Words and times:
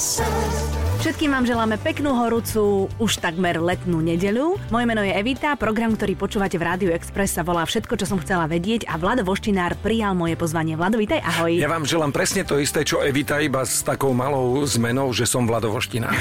sun. 0.00 0.69
Všetkým 1.00 1.32
vám 1.32 1.48
želáme 1.48 1.80
peknú 1.80 2.12
horúcu, 2.12 2.84
už 3.00 3.24
takmer 3.24 3.56
letnú 3.56 4.04
nedeľu. 4.04 4.60
Moje 4.68 4.84
meno 4.84 5.00
je 5.00 5.16
Evita, 5.16 5.56
program, 5.56 5.96
ktorý 5.96 6.12
počúvate 6.12 6.60
v 6.60 6.68
Rádiu 6.68 6.90
Express 6.92 7.40
sa 7.40 7.42
volá 7.42 7.64
Všetko, 7.64 7.96
čo 7.96 8.04
som 8.04 8.20
chcela 8.20 8.44
vedieť 8.44 8.84
a 8.84 9.00
Vlado 9.00 9.24
Voštinár 9.24 9.80
prijal 9.80 10.12
moje 10.12 10.36
pozvanie. 10.36 10.76
Vlado, 10.76 11.00
vítaj, 11.00 11.24
ahoj. 11.24 11.56
Ja 11.56 11.72
vám 11.72 11.88
želám 11.88 12.12
presne 12.12 12.44
to 12.44 12.60
isté, 12.60 12.84
čo 12.84 13.00
Evita, 13.00 13.40
iba 13.40 13.64
s 13.64 13.80
takou 13.80 14.12
malou 14.12 14.60
zmenou, 14.68 15.08
že 15.16 15.24
som 15.24 15.48
Vlado 15.48 15.72
Voštinár. 15.72 16.12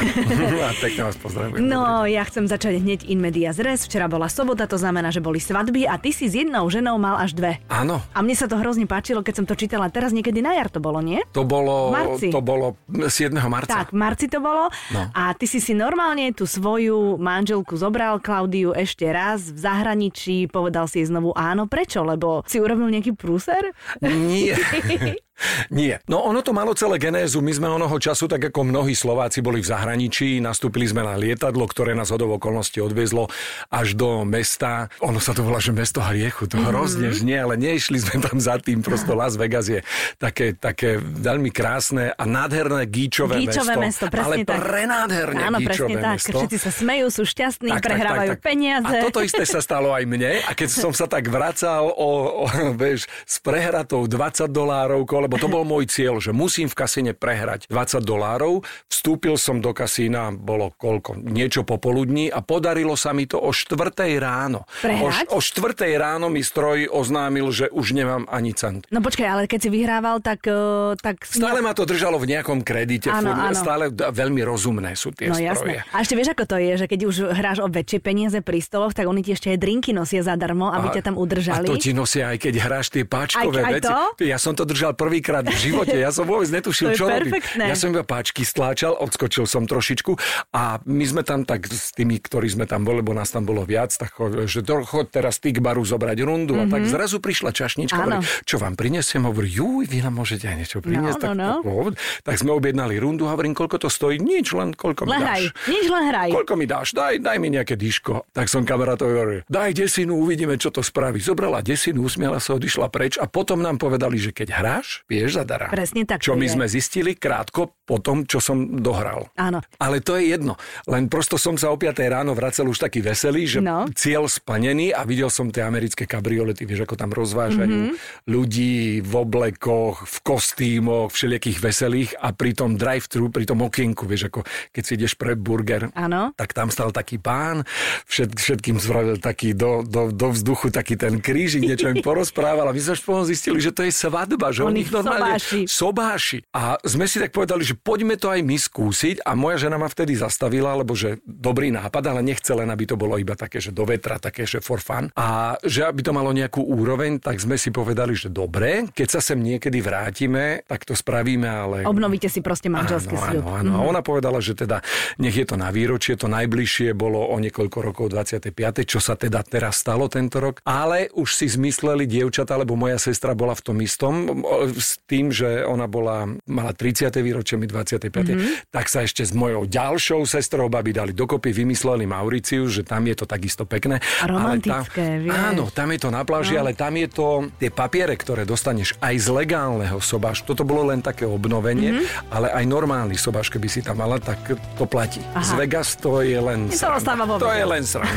a 0.64 0.72
pekne 0.80 1.12
vás 1.12 1.20
pozdravujem. 1.20 1.60
No, 1.60 2.08
ja 2.08 2.24
chcem 2.24 2.48
začať 2.48 2.80
hneď 2.80 3.04
in 3.12 3.20
media 3.20 3.52
zres. 3.52 3.84
Včera 3.84 4.08
bola 4.08 4.32
sobota, 4.32 4.64
to 4.64 4.80
znamená, 4.80 5.12
že 5.12 5.20
boli 5.20 5.44
svadby 5.44 5.92
a 5.92 6.00
ty 6.00 6.16
si 6.16 6.32
s 6.32 6.40
jednou 6.40 6.72
ženou 6.72 6.96
mal 6.96 7.20
až 7.20 7.36
dve. 7.36 7.60
Áno. 7.68 8.00
A 8.16 8.24
mne 8.24 8.40
sa 8.40 8.48
to 8.48 8.56
hrozne 8.56 8.88
páčilo, 8.88 9.28
keď 9.28 9.44
som 9.44 9.46
to 9.46 9.60
čítala. 9.60 9.92
Teraz 9.92 10.16
niekedy 10.16 10.40
na 10.40 10.56
jar 10.56 10.72
to 10.72 10.80
bolo, 10.80 11.04
nie? 11.04 11.20
To 11.36 11.44
bolo, 11.44 11.92
marci. 11.92 12.32
to 12.32 12.40
bolo 12.40 12.80
7. 12.88 13.36
marca. 13.52 13.76
Tak, 13.76 13.92
marci 13.92 14.32
to 14.32 14.40
bolo. 14.40 14.69
No. 14.92 15.10
A 15.14 15.34
ty 15.38 15.46
si 15.46 15.62
si 15.62 15.78
normálne 15.78 16.32
tú 16.34 16.50
svoju 16.50 17.18
manželku 17.22 17.78
zobral, 17.78 18.18
Klaudiu, 18.22 18.74
ešte 18.74 19.10
raz 19.10 19.50
v 19.52 19.60
zahraničí, 19.60 20.50
povedal 20.50 20.90
si 20.90 21.02
jej 21.04 21.10
znovu 21.10 21.36
áno. 21.38 21.70
Prečo? 21.70 22.02
Lebo 22.02 22.42
si 22.50 22.58
urobil 22.58 22.90
nejaký 22.90 23.14
prúser? 23.14 23.74
Nie. 24.02 24.58
Nie. 25.72 26.00
No 26.06 26.22
ono 26.22 26.40
to 26.40 26.52
malo 26.52 26.72
celé 26.72 26.98
genézu. 26.98 27.40
My 27.40 27.52
sme 27.52 27.68
onoho 27.68 27.96
času, 27.96 28.26
tak 28.26 28.50
ako 28.50 28.64
mnohí 28.66 28.92
Slováci 28.92 29.40
boli 29.40 29.60
v 29.60 29.68
zahraničí, 29.68 30.40
nastúpili 30.40 30.86
sme 30.86 31.02
na 31.02 31.16
lietadlo, 31.16 31.64
ktoré 31.64 31.92
nás 31.92 32.10
hodov 32.10 32.36
okolností 32.36 32.80
odviezlo 32.80 33.28
až 33.68 33.94
do 33.94 34.24
mesta. 34.24 34.88
Ono 35.00 35.18
sa 35.18 35.32
to 35.32 35.42
volá, 35.42 35.58
že 35.58 35.72
mesto 35.72 36.00
hriechu. 36.00 36.46
To 36.46 36.58
Mhm. 36.58 36.66
hrozne 36.66 37.10
znie, 37.12 37.38
ale 37.38 37.56
neišli 37.56 37.98
sme 37.98 38.20
tam 38.20 38.38
za 38.38 38.58
tým. 38.58 38.80
Prosto 38.80 39.14
Las 39.14 39.36
Vegas 39.36 39.68
je 39.68 39.80
také, 40.16 40.54
také 40.54 40.98
veľmi 40.98 41.50
krásne 41.50 42.12
a 42.12 42.24
nádherné 42.24 42.86
gíčové, 42.86 43.40
Gíčové 43.40 43.76
mesto. 43.76 44.06
mesto, 44.06 44.06
presne 44.08 44.26
ale 44.26 44.36
tak. 44.44 44.60
prenádherné 44.60 45.42
Áno, 45.42 45.58
presne 45.58 45.72
gíčové 45.88 46.00
tak. 46.00 46.16
mesto. 46.18 46.38
Všetci 46.38 46.58
sa 46.58 46.72
smejú, 46.72 47.06
sú 47.10 47.24
šťastní, 47.24 47.70
prehrávajú 47.76 48.32
peniaze. 48.40 48.88
A 48.88 49.04
toto 49.04 49.20
isté 49.20 49.44
sa 49.44 49.60
stalo 49.60 49.92
aj 49.92 50.04
mne. 50.04 50.42
A 50.42 50.52
keď 50.52 50.70
som 50.70 50.92
sa 50.92 51.06
tak 51.06 51.26
vracal 51.26 51.90
o, 51.90 52.10
o 52.42 52.46
vieš, 52.74 53.06
s 53.24 53.38
prehratou 53.40 54.04
20 54.04 54.50
dolárov, 54.50 55.06
lebo 55.30 55.38
to 55.38 55.46
bol 55.48 55.62
môj 55.62 55.86
cieľ, 55.86 56.18
že 56.18 56.34
musím 56.34 56.66
v 56.66 56.74
kasíne 56.74 57.14
prehrať 57.14 57.70
20 57.70 58.02
dolárov. 58.02 58.66
Vstúpil 58.90 59.38
som 59.38 59.62
do 59.62 59.70
kasína, 59.72 60.34
bolo 60.34 60.74
koľko? 60.74 61.22
Niečo 61.22 61.62
popoludní 61.62 62.28
a 62.28 62.42
podarilo 62.42 62.98
sa 62.98 63.14
mi 63.14 63.24
to 63.24 63.38
o 63.38 63.54
4 63.54 63.78
ráno. 64.18 64.66
Prehrať? 64.82 65.30
O, 65.30 65.38
o 65.38 65.40
4 65.40 65.70
ráno 65.94 66.28
mi 66.28 66.42
stroj 66.42 66.90
oznámil, 66.90 67.46
že 67.54 67.70
už 67.70 67.94
nemám 67.94 68.26
ani 68.26 68.58
cent. 68.58 68.90
No 68.90 69.00
počkaj, 69.00 69.28
ale 69.28 69.42
keď 69.46 69.60
si 69.62 69.70
vyhrával, 69.70 70.18
tak... 70.20 70.42
eh, 70.44 70.98
tak 70.98 71.22
Stále 71.22 71.62
ma 71.62 71.72
to 71.72 71.86
držalo 71.86 72.18
v 72.18 72.26
nejakom 72.28 72.66
kredite. 72.66 73.08
Áno, 73.08 73.30
furt, 73.30 73.46
áno. 73.46 73.54
Stále 73.54 73.84
veľmi 73.94 74.42
rozumné 74.42 74.98
sú 74.98 75.14
tie 75.14 75.30
No 75.30 75.38
stroje. 75.38 75.46
jasné. 75.46 75.74
A 75.94 76.02
ešte 76.02 76.18
vieš, 76.18 76.34
ako 76.34 76.44
to 76.48 76.58
je, 76.58 76.74
že 76.76 76.86
keď 76.90 77.00
už 77.06 77.16
hráš 77.30 77.62
o 77.62 77.70
väčšie 77.70 78.00
peniaze 78.00 78.42
pri 78.42 78.58
stoloch, 78.58 78.98
tak 78.98 79.06
oni 79.06 79.22
ti 79.22 79.32
ešte 79.32 79.54
aj 79.54 79.62
drinky 79.62 79.94
nosia 79.94 80.26
zadarmo, 80.26 80.74
aby 80.74 80.90
ťa 80.92 81.04
tam 81.04 81.16
udržali. 81.16 81.68
A 81.68 81.70
to 81.70 81.78
ti 81.78 81.94
nosia 81.94 82.34
aj 82.34 82.42
keď 82.42 82.54
hráš 82.58 82.90
tie 82.90 83.06
páčkové 83.06 83.60
Aj- 83.62 83.68
aj 83.68 83.74
veci. 83.76 83.86
to? 83.86 84.00
Ja 84.26 84.38
som 84.40 84.56
to 84.56 84.64
držal 84.64 84.96
prvýkrát 85.20 85.44
v 85.44 85.60
živote, 85.60 85.96
ja 86.00 86.16
som 86.16 86.24
vôbec 86.24 86.48
netušil, 86.48 86.96
čo 86.96 87.04
robím. 87.04 87.28
perfektné. 87.36 87.68
Ja 87.68 87.76
som 87.76 87.92
iba 87.92 88.08
páčky 88.08 88.48
stláčal, 88.48 88.96
odskočil 88.96 89.44
som 89.44 89.68
trošičku 89.68 90.16
a 90.56 90.80
my 90.82 91.04
sme 91.04 91.28
tam 91.28 91.44
tak 91.44 91.68
s 91.68 91.92
tými, 91.92 92.24
ktorí 92.24 92.48
sme 92.48 92.64
tam 92.64 92.88
boli, 92.88 93.04
lebo 93.04 93.12
nás 93.12 93.28
tam 93.28 93.44
bolo 93.44 93.68
viac, 93.68 93.92
tak 93.92 94.16
že 94.48 94.64
chod 94.64 95.12
teraz 95.12 95.44
ty 95.44 95.52
k 95.52 95.60
baru 95.60 95.84
zobrať 95.84 96.24
rundu 96.24 96.56
a 96.56 96.66
tak 96.66 96.88
zrazu 96.88 97.20
prišla 97.20 97.52
čašnička, 97.52 98.00
Mhm. 98.00 98.08
Hovorí, 98.10 98.24
čo 98.48 98.56
vám 98.58 98.74
prinesiem, 98.74 99.28
hovorí, 99.28 99.52
juj, 99.52 99.84
vy 99.86 100.00
nám 100.00 100.16
môžete 100.16 100.48
aj 100.48 100.56
niečo 100.56 100.80
priniesť. 100.80 101.20
no, 101.20 101.26
tak, 101.26 101.36
no. 101.36 101.52
tak, 101.60 102.00
tak 102.24 102.36
sme 102.40 102.56
objednali 102.56 102.96
rundu 102.96 103.28
a 103.28 103.36
hovorím, 103.36 103.52
koľko 103.52 103.76
to 103.78 103.90
stojí? 103.92 104.24
Nič, 104.24 104.56
len 104.56 104.72
koľko 104.72 105.04
mi 105.04 105.10
Len 105.10 105.20
dáš. 105.20 105.28
hraj, 105.28 105.44
nič 105.68 105.86
len 105.86 106.04
hraj. 106.08 106.30
Koľko 106.32 106.54
mi 106.56 106.66
dáš? 106.66 106.88
Daj, 106.96 107.20
daj 107.20 107.38
mi 107.38 107.52
nejaké 107.52 107.76
dýško. 107.76 108.32
Tak 108.32 108.48
som 108.48 108.64
kamarátovi 108.64 109.12
hovoril, 109.12 109.42
daj 109.46 109.76
desinu, 109.76 110.16
uvidíme, 110.18 110.56
čo 110.56 110.72
to 110.72 110.80
spraví. 110.80 111.20
Zobrala 111.20 111.60
desinu, 111.60 112.08
usmiala 112.08 112.40
sa, 112.40 112.56
odišla 112.56 112.88
preč 112.88 113.18
a 113.18 113.28
potom 113.28 113.60
nám 113.60 113.76
povedali, 113.76 114.16
že 114.16 114.32
keď 114.32 114.48
hráš, 114.54 115.04
vieš 115.10 115.36
zadara. 115.36 115.68
Presne 115.68 116.06
tak 116.06 116.22
Čo 116.22 116.38
my 116.38 116.46
je. 116.46 116.54
sme 116.54 116.66
zistili 116.66 117.12
krátko 117.14 117.74
po 117.84 117.98
tom, 117.98 118.24
čo 118.24 118.38
som 118.38 118.78
dohral. 118.78 119.34
Áno. 119.36 119.60
Ale 119.76 120.00
to 120.00 120.14
je 120.14 120.30
jedno. 120.30 120.54
Len 120.86 121.06
prosto 121.06 121.36
som 121.36 121.58
sa 121.58 121.68
o 121.68 121.76
5 121.76 121.90
ráno 122.08 122.32
vracel 122.32 122.64
už 122.64 122.78
taký 122.80 123.02
veselý, 123.02 123.44
že 123.44 123.60
No. 123.60 123.90
cieľ 123.92 124.30
splnený 124.30 124.92
a 124.92 125.02
videl 125.02 125.28
som 125.28 125.50
tie 125.50 125.62
americké 125.62 126.06
kabriolety, 126.06 126.64
vieš, 126.64 126.86
ako 126.86 126.96
tam 126.96 127.10
rozvážajú 127.10 127.90
Mhm. 127.90 127.94
ľudí 128.26 128.76
v 129.00 129.14
oblekoch, 129.16 130.06
v 130.06 130.18
kostýmoch, 130.22 131.10
všelijakých 131.10 131.58
veselých 131.60 132.10
a 132.16 132.30
pri 132.30 132.54
tom 132.54 132.76
drive-thru, 132.76 133.28
pri 133.28 133.44
tom 133.44 133.60
okienku, 133.62 134.06
vieš, 134.06 134.30
ako 134.30 134.46
keď 134.70 134.84
si 134.84 134.92
ideš 134.96 135.14
pre 135.16 135.34
burger, 135.34 135.90
Áno. 135.92 136.32
tak 136.36 136.52
tam 136.52 136.70
stal 136.70 136.92
taký 136.92 137.18
pán, 137.18 137.66
všet, 138.06 138.30
všetkým 138.32 138.78
spravil 138.78 139.18
taký 139.18 139.52
do, 139.52 139.82
do, 139.82 140.10
do 140.10 140.30
vzduchu 140.30 140.70
taký 140.70 140.94
ten 140.94 141.18
krížik, 141.18 141.64
niečo 141.64 141.88
im 141.88 142.02
porozprával 142.06 142.66
a 142.66 142.72
my 142.72 142.78
sme 142.78 142.94
zistili, 143.26 143.58
že 143.58 143.72
to 143.72 143.82
je 143.82 143.90
svadba, 143.90 144.52
že 144.52 144.62
oni 144.62 144.82
ich 144.82 144.92
normálne 145.04 145.40
sobáši. 145.40 145.62
sobáši. 145.70 146.40
A 146.56 146.78
sme 146.84 147.06
si 147.06 147.18
tak 147.20 147.32
povedali, 147.32 147.64
že 147.64 147.76
poďme 147.76 148.16
to 148.16 148.32
aj 148.32 148.42
my 148.44 148.58
skúsiť 148.58 149.24
a 149.24 149.34
moja 149.34 149.68
žena 149.68 149.80
ma 149.80 149.88
vtedy 149.88 150.16
zastavila, 150.16 150.76
lebo 150.78 150.94
že 150.96 151.22
dobrý 151.24 151.72
nápad, 151.74 152.04
ale 152.10 152.22
nechce 152.26 152.52
len, 152.52 152.68
aby 152.70 152.86
to 152.90 152.96
bolo 153.00 153.16
iba 153.16 153.34
také, 153.34 153.64
že 153.64 153.72
do 153.72 153.88
vetra, 153.88 154.20
také, 154.20 154.44
že 154.44 154.60
for 154.60 154.84
fun. 154.84 155.12
A 155.16 155.56
že 155.64 155.86
aby 155.86 156.04
to 156.04 156.12
malo 156.16 156.32
nejakú 156.36 156.62
úroveň, 156.64 157.20
tak 157.22 157.40
sme 157.40 157.56
si 157.56 157.72
povedali, 157.72 158.14
že 158.16 158.32
dobre, 158.32 158.90
keď 158.92 159.08
sa 159.08 159.22
sem 159.24 159.40
niekedy 159.40 159.80
vrátime, 159.80 160.64
tak 160.68 160.84
to 160.84 160.94
spravíme, 160.94 161.48
ale... 161.48 161.78
Obnovíte 161.88 162.28
si 162.28 162.44
proste 162.44 162.68
manželský 162.68 163.16
sľub. 163.16 163.44
Áno, 163.46 163.60
áno. 163.60 163.72
A 163.80 163.88
ona 163.88 164.02
povedala, 164.04 164.40
že 164.44 164.56
teda 164.56 164.84
nech 165.22 165.36
je 165.36 165.46
to 165.48 165.56
na 165.56 165.72
výročie, 165.72 166.20
to 166.20 166.28
najbližšie 166.30 166.94
bolo 166.94 167.20
o 167.32 167.36
niekoľko 167.40 167.78
rokov 167.80 168.06
25. 168.12 168.54
čo 168.84 169.00
sa 169.00 169.16
teda 169.16 169.42
teraz 169.46 169.80
stalo 169.82 170.12
tento 170.12 170.40
rok. 170.44 170.62
Ale 170.68 171.08
už 171.16 171.30
si 171.36 171.48
zmysleli 171.48 172.06
dievčata, 172.06 172.58
lebo 172.60 172.76
moja 172.76 173.00
sestra 173.00 173.34
bola 173.34 173.56
v 173.56 173.64
tom 173.64 173.78
istom, 173.80 174.44
s 174.90 174.98
tým, 175.04 175.30
že 175.30 175.62
ona 175.62 175.86
bola, 175.86 176.26
mala 176.46 176.72
30. 176.72 177.20
výročie, 177.20 177.56
my 177.56 177.66
25. 177.66 178.10
Mhm. 178.10 178.28
Mm-hmm. 178.30 178.54
tak 178.70 178.86
sa 178.86 179.02
ešte 179.02 179.22
s 179.22 179.32
mojou 179.32 179.64
ďalšou 179.64 180.24
sestrou 180.26 180.68
babi 180.68 180.92
dali 180.92 181.12
dokopy, 181.12 181.52
vymysleli 181.52 182.04
Mauriciu, 182.04 182.66
že 182.66 182.82
tam 182.82 183.04
je 183.04 183.14
to 183.14 183.24
takisto 183.26 183.64
pekné. 183.64 184.00
A 184.00 184.24
Ale 184.24 184.32
romantické, 184.32 185.04
tam, 185.08 185.22
vieš. 185.24 185.36
Áno, 185.36 185.64
tam 185.70 185.88
je 185.90 186.00
to 186.00 186.10
na 186.10 186.22
pláži, 186.24 186.54
No. 186.54 186.60
ale 186.62 186.70
tam 186.74 186.94
je 186.96 187.08
to 187.08 187.26
tie 187.56 187.70
papiere, 187.70 188.14
ktoré 188.14 188.44
dostaneš 188.44 188.96
aj 189.00 189.16
z 189.16 189.28
legálneho 189.30 189.98
sobášu. 190.00 190.44
Toto 190.46 190.64
bolo 190.64 190.88
len 190.88 191.00
také 191.00 191.24
obnovenie, 191.24 191.92
Mhm. 191.92 191.98
mm-hmm. 192.00 192.32
ale 192.32 192.48
aj 192.50 192.64
normálny 192.66 193.16
sobáš, 193.16 193.48
keby 193.48 193.68
si 193.68 193.80
tam 193.80 193.98
mala, 193.98 194.18
tak 194.18 194.38
to 194.50 194.84
platí. 194.84 195.20
Aha. 195.32 195.44
Z 195.44 195.52
Vegas 195.56 195.96
to 195.96 196.22
je 196.22 196.40
len 196.40 196.68
To 196.70 196.74
sranda. 196.74 197.38
To 197.38 197.50
je 197.50 197.64
len 197.64 197.84
sranda. 197.84 198.10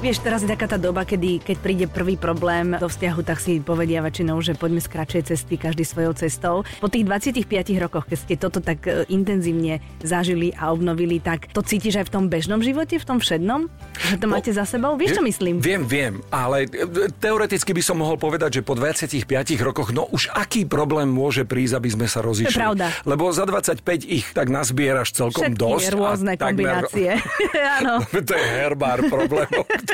Vieš, 0.00 0.24
teraz 0.24 0.40
je 0.40 0.48
taká 0.48 0.64
tá 0.64 0.80
doba, 0.80 1.04
kedy 1.04 1.44
keď 1.44 1.56
príde 1.60 1.84
prvý 1.84 2.16
problém 2.16 2.72
do 2.72 2.88
vzťahu, 2.88 3.20
tak 3.20 3.36
si 3.36 3.60
povedia 3.60 4.00
väčšinou, 4.00 4.40
že 4.40 4.56
poďme 4.56 4.80
z 4.80 4.88
kratšej 4.88 5.22
cesty, 5.28 5.60
každý 5.60 5.84
svojou 5.84 6.16
cestou. 6.16 6.64
Po 6.80 6.88
tých 6.88 7.04
25 7.04 7.44
rokoch, 7.76 8.08
keď 8.08 8.16
ste 8.16 8.34
toto 8.40 8.64
tak 8.64 8.80
e, 8.88 9.04
intenzívne 9.12 9.84
zažili 10.00 10.56
a 10.56 10.72
obnovili, 10.72 11.20
tak 11.20 11.52
to 11.52 11.60
cítiš 11.60 12.00
aj 12.00 12.08
v 12.08 12.12
tom 12.16 12.24
bežnom 12.32 12.64
živote, 12.64 12.96
v 12.96 13.04
tom 13.04 13.20
všednom? 13.20 13.68
Že 14.08 14.16
to 14.16 14.26
máte 14.32 14.50
za 14.56 14.64
sebou? 14.64 14.96
Vieš, 14.96 15.20
čo 15.20 15.22
myslím? 15.22 15.60
Viem, 15.60 15.84
viem, 15.84 16.24
ale 16.32 16.64
e, 16.64 17.12
teoreticky 17.20 17.76
by 17.76 17.82
som 17.84 18.00
mohol 18.00 18.16
povedať, 18.16 18.56
že 18.56 18.62
po 18.64 18.72
25 18.72 19.28
rokoch, 19.60 19.92
no 19.92 20.08
už 20.08 20.32
aký 20.32 20.64
problém 20.64 21.12
môže 21.12 21.44
prísť, 21.44 21.76
aby 21.76 21.88
sme 21.92 22.06
sa 22.08 22.24
rozišli? 22.24 22.56
pravda. 22.56 22.88
Lebo 23.04 23.28
za 23.36 23.44
25 23.44 23.84
ich 24.08 24.32
tak 24.32 24.48
nazbieraš 24.48 25.12
celkom 25.12 25.52
Všetky 25.52 25.60
dosť. 25.60 25.84
a 25.84 25.92
rôzne 25.92 26.32
takmer- 26.40 26.88
kombinácie. 26.88 27.10
Áno. 27.84 28.00
to 28.08 28.32
je 28.32 28.46
herbár 28.48 29.04
problémov, 29.04 29.68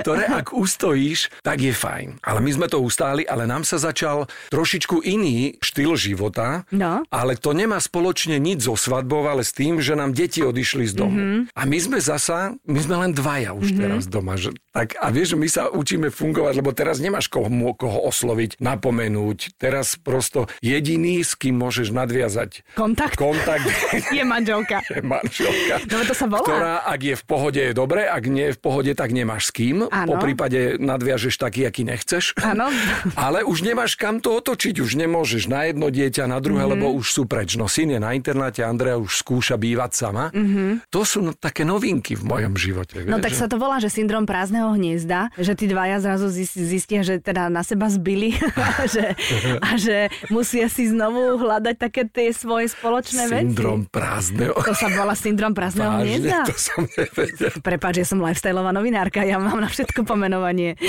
ktoré, 0.00 0.24
ak 0.26 0.52
ustojíš, 0.52 1.30
tak 1.40 1.60
je 1.60 1.70
fajn. 1.70 2.20
Ale 2.20 2.38
my 2.38 2.50
sme 2.52 2.66
to 2.66 2.78
ustáli, 2.78 3.22
ale 3.22 3.44
nám 3.44 3.62
sa 3.62 3.76
začal 3.76 4.26
trošičku 4.48 5.02
iný 5.02 5.56
štýl 5.58 5.94
života, 5.94 6.64
No. 6.70 7.02
ale 7.08 7.34
to 7.34 7.52
nemá 7.52 7.78
spoločne 7.78 8.36
nič 8.36 8.64
so 8.64 8.74
svadbou, 8.74 9.24
ale 9.24 9.42
s 9.42 9.52
tým, 9.52 9.78
že 9.78 9.92
nám 9.92 10.12
deti 10.12 10.40
odišli 10.40 10.84
z 10.84 10.94
domu. 10.94 11.14
Mm-hmm. 11.14 11.40
A 11.52 11.62
my 11.62 11.78
sme 11.78 11.98
zasa, 11.98 12.38
my 12.62 12.80
sme 12.80 12.96
len 12.98 13.12
dvaja 13.12 13.52
už 13.52 13.70
mm-hmm. 13.70 13.80
teraz 13.80 14.02
doma. 14.06 14.34
Že, 14.34 14.54
tak, 14.70 14.96
a 14.96 15.06
vieš, 15.08 15.34
že 15.34 15.38
my 15.38 15.48
sa 15.48 15.62
učíme 15.68 16.08
fungovať, 16.08 16.52
lebo 16.56 16.72
teraz 16.72 16.98
nemáš 16.98 17.28
koho, 17.28 17.46
koho 17.74 17.98
osloviť, 18.04 18.58
napomenúť. 18.58 19.56
Teraz 19.56 19.94
prosto 19.94 20.48
jediný, 20.58 21.20
s 21.20 21.34
kým 21.34 21.54
môžeš 21.54 21.90
nadviazať 21.90 22.64
Kontakt? 22.74 23.14
kontakt 23.14 23.64
Je 24.16 24.24
manželka. 24.24 24.80
je 24.84 25.00
manželka, 25.00 25.74
No, 25.84 26.02
to 26.02 26.14
sa 26.14 26.26
volá. 26.26 26.42
ktorá, 26.42 26.74
ak 26.82 27.00
je 27.02 27.14
v 27.14 27.24
pohode, 27.24 27.60
je 27.60 27.72
dobre, 27.72 28.04
ak 28.04 28.24
nie 28.26 28.50
je 28.50 28.54
v 28.56 28.60
pohode, 28.60 28.92
tak 29.02 29.10
nemáš 29.10 29.50
s 29.50 29.58
kým. 29.58 29.90
Áno. 29.90 30.14
Po 30.14 30.22
prípade 30.22 30.78
nadviažeš 30.78 31.34
taký, 31.34 31.66
aký 31.66 31.82
nechceš. 31.82 32.38
Áno. 32.38 32.70
Ale 33.18 33.42
už 33.42 33.66
nemáš 33.66 33.98
kam 33.98 34.22
to 34.22 34.38
otočiť. 34.38 34.78
Už 34.78 34.94
nemôžeš 34.94 35.50
na 35.50 35.66
jedno 35.66 35.90
dieťa, 35.90 36.30
na 36.30 36.38
druhé, 36.38 36.62
mm-hmm. 36.62 36.78
lebo 36.78 36.94
už 36.94 37.06
sú 37.10 37.22
preč. 37.26 37.58
No 37.58 37.66
syn 37.66 37.98
je 37.98 37.98
na 37.98 38.14
internáte, 38.14 38.62
Andrea 38.62 38.94
už 38.94 39.26
skúša 39.26 39.58
bývať 39.58 39.98
sama. 39.98 40.30
Mm-hmm. 40.30 40.86
To 40.94 41.02
sú 41.02 41.18
no, 41.18 41.34
také 41.34 41.66
novinky 41.66 42.14
v 42.14 42.22
mojom 42.22 42.54
živote. 42.54 43.02
No 43.02 43.18
vieš, 43.18 43.26
tak 43.26 43.32
že- 43.34 43.40
sa 43.42 43.46
to 43.50 43.58
volá, 43.58 43.82
že 43.82 43.90
syndrom 43.90 44.22
prázdneho 44.22 44.70
hniezda, 44.78 45.34
že 45.34 45.58
tí 45.58 45.66
dvaja 45.66 45.98
zrazu 45.98 46.30
zis- 46.30 46.54
zistia, 46.54 47.02
že 47.02 47.18
teda 47.18 47.50
na 47.50 47.66
seba 47.66 47.90
zbili 47.90 48.38
a 48.78 48.86
že, 48.86 49.18
a 49.58 49.70
že 49.74 50.14
musia 50.30 50.70
si 50.70 50.86
znovu 50.86 51.42
hľadať 51.42 51.74
také 51.74 52.06
tie 52.06 52.30
svoje 52.30 52.70
spoločné 52.70 53.26
Syndrom 53.26 53.88
veci. 53.88 53.90
prázdneho. 53.90 54.54
To 54.54 54.74
sa 54.78 54.86
volá 54.94 55.18
syndrom 55.18 55.50
prázdneho 55.50 55.90
Vážne, 55.90 56.06
hniezda? 56.06 56.38
to 56.46 56.54
som 56.54 56.86
nevedel. 56.86 57.50
Prepáč, 57.64 58.04
že 58.04 58.14
som 58.14 58.18
lifestyleová 58.20 58.70
novinárka, 58.92 59.24
ja 59.24 59.40
mám 59.40 59.56
na 59.56 59.72
všetko 59.72 60.04
pomenovanie. 60.04 60.76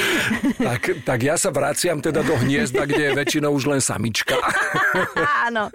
Tak, 0.54 1.04
tak 1.04 1.20
ja 1.24 1.36
sa 1.36 1.52
vraciam 1.52 2.00
teda 2.00 2.24
do 2.24 2.40
hniezda, 2.40 2.88
kde 2.88 3.12
je 3.12 3.18
väčšinou 3.20 3.52
už 3.52 3.68
len 3.68 3.82
samička. 3.84 4.36
Áno. 5.48 5.68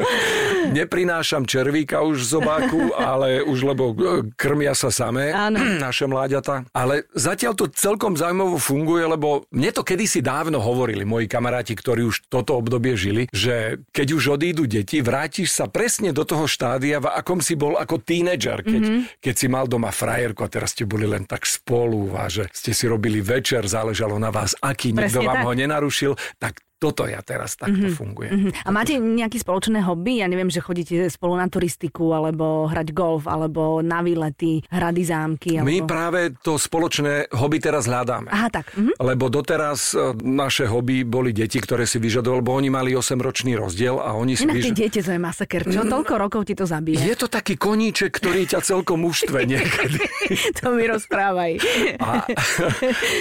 Neprinášam 0.73 1.45
červíka 1.45 2.01
už 2.01 2.25
z 2.25 2.41
zobáku, 2.41 2.97
ale 2.97 3.45
už 3.45 3.59
lebo 3.69 3.93
e, 3.93 3.97
krmia 4.35 4.73
sa 4.73 4.89
samé 4.89 5.31
Áno. 5.33 5.61
naše 5.85 6.09
mláďata. 6.09 6.65
Ale 6.73 7.05
zatiaľ 7.13 7.53
to 7.55 7.69
celkom 7.69 8.17
zaujímavo 8.17 8.57
funguje, 8.57 9.05
lebo 9.07 9.45
mne 9.53 9.71
to 9.73 9.85
kedysi 9.85 10.25
dávno 10.25 10.57
hovorili 10.59 11.05
moji 11.05 11.29
kamaráti, 11.29 11.77
ktorí 11.77 12.09
už 12.09 12.29
toto 12.33 12.57
obdobie 12.57 12.97
žili, 12.97 13.29
že 13.31 13.81
keď 13.93 14.09
už 14.17 14.25
odídu 14.41 14.65
deti, 14.65 15.05
vrátiš 15.05 15.53
sa 15.53 15.69
presne 15.69 16.17
do 16.17 16.25
toho 16.25 16.49
štádia, 16.49 16.99
v 16.99 17.13
akom 17.13 17.39
si 17.45 17.55
bol 17.55 17.77
ako 17.77 18.01
tínedžer, 18.01 18.65
keď, 18.65 18.83
Mhm. 18.83 18.89
mm-hmm. 18.89 19.21
keď 19.21 19.35
si 19.37 19.47
mal 19.47 19.69
doma 19.69 19.93
frajerku 19.93 20.41
a 20.43 20.49
teraz 20.49 20.73
ste 20.73 20.89
boli 20.89 21.05
len 21.05 21.29
tak 21.29 21.45
spolu 21.45 22.09
a 22.19 22.27
že 22.27 22.51
ste 22.51 22.75
si 22.75 22.91
robili 22.91 23.23
večer, 23.23 23.63
záležalo 23.63 24.19
na 24.19 24.35
vás, 24.35 24.59
aký 24.59 24.91
nikto 24.91 25.23
Presne 25.23 25.29
vám 25.31 25.41
tak. 25.41 25.47
ho 25.47 25.53
nenarušil, 25.55 26.13
tak 26.43 26.55
toto 26.79 27.11
ja 27.11 27.19
teraz 27.27 27.59
takto 27.59 27.91
mm-hmm. 27.91 27.99
funguje. 27.99 28.31
Mhm. 28.31 28.51
A 28.63 28.69
máte 28.71 28.95
nejaké 28.97 29.43
spoločné 29.43 29.83
hobby? 29.83 30.23
Ja 30.23 30.31
neviem, 30.31 30.49
že 30.49 30.63
chodíte 30.63 31.11
spolu 31.11 31.35
na 31.35 31.51
turistiku, 31.51 32.15
alebo 32.15 32.71
hrať 32.71 32.95
golf, 32.95 33.27
alebo 33.27 33.83
na 33.83 33.99
výlety, 34.01 34.63
hrady 34.71 35.03
zámky. 35.03 35.51
Alebo... 35.59 35.67
My 35.67 35.77
práve 35.83 36.21
to 36.39 36.55
spoločné 36.55 37.35
hobby 37.35 37.59
teraz 37.59 37.91
hľadáme. 37.91 38.31
Aha, 38.31 38.49
tak. 38.49 38.71
Mhm. 38.79 38.95
Lebo 39.03 39.27
doteraz 39.27 39.93
e, 39.93 40.15
naše 40.23 40.71
hobby 40.71 41.03
boli 41.03 41.35
deti, 41.35 41.59
ktoré 41.59 41.83
si 41.85 41.99
vyžadovali, 41.99 42.39
lebo 42.39 42.55
oni 42.55 42.71
mali 42.71 42.91
8-ročný 42.95 43.59
rozdiel 43.59 43.99
a 43.99 44.15
oni 44.15 44.39
si 44.39 44.47
Inak 44.47 44.63
vyž... 44.63 44.79
dieťa, 44.79 45.01
to 45.03 45.13
je 45.13 45.21
masaker. 45.21 45.63
Čo? 45.67 45.83
Toľko 45.83 46.15
rokov 46.15 46.41
ti 46.47 46.55
to 46.55 46.63
zabije. 46.63 47.03
Je 47.03 47.19
to 47.19 47.27
taký 47.27 47.59
koníček, 47.59 48.15
ktorý 48.15 48.47
ťa 48.47 48.63
celkom 48.63 49.03
uštve 49.03 49.43
niekedy. 49.51 49.99
to 50.63 50.71
mi 50.79 50.87
rozprávaj. 50.87 51.53
A, 51.99 52.11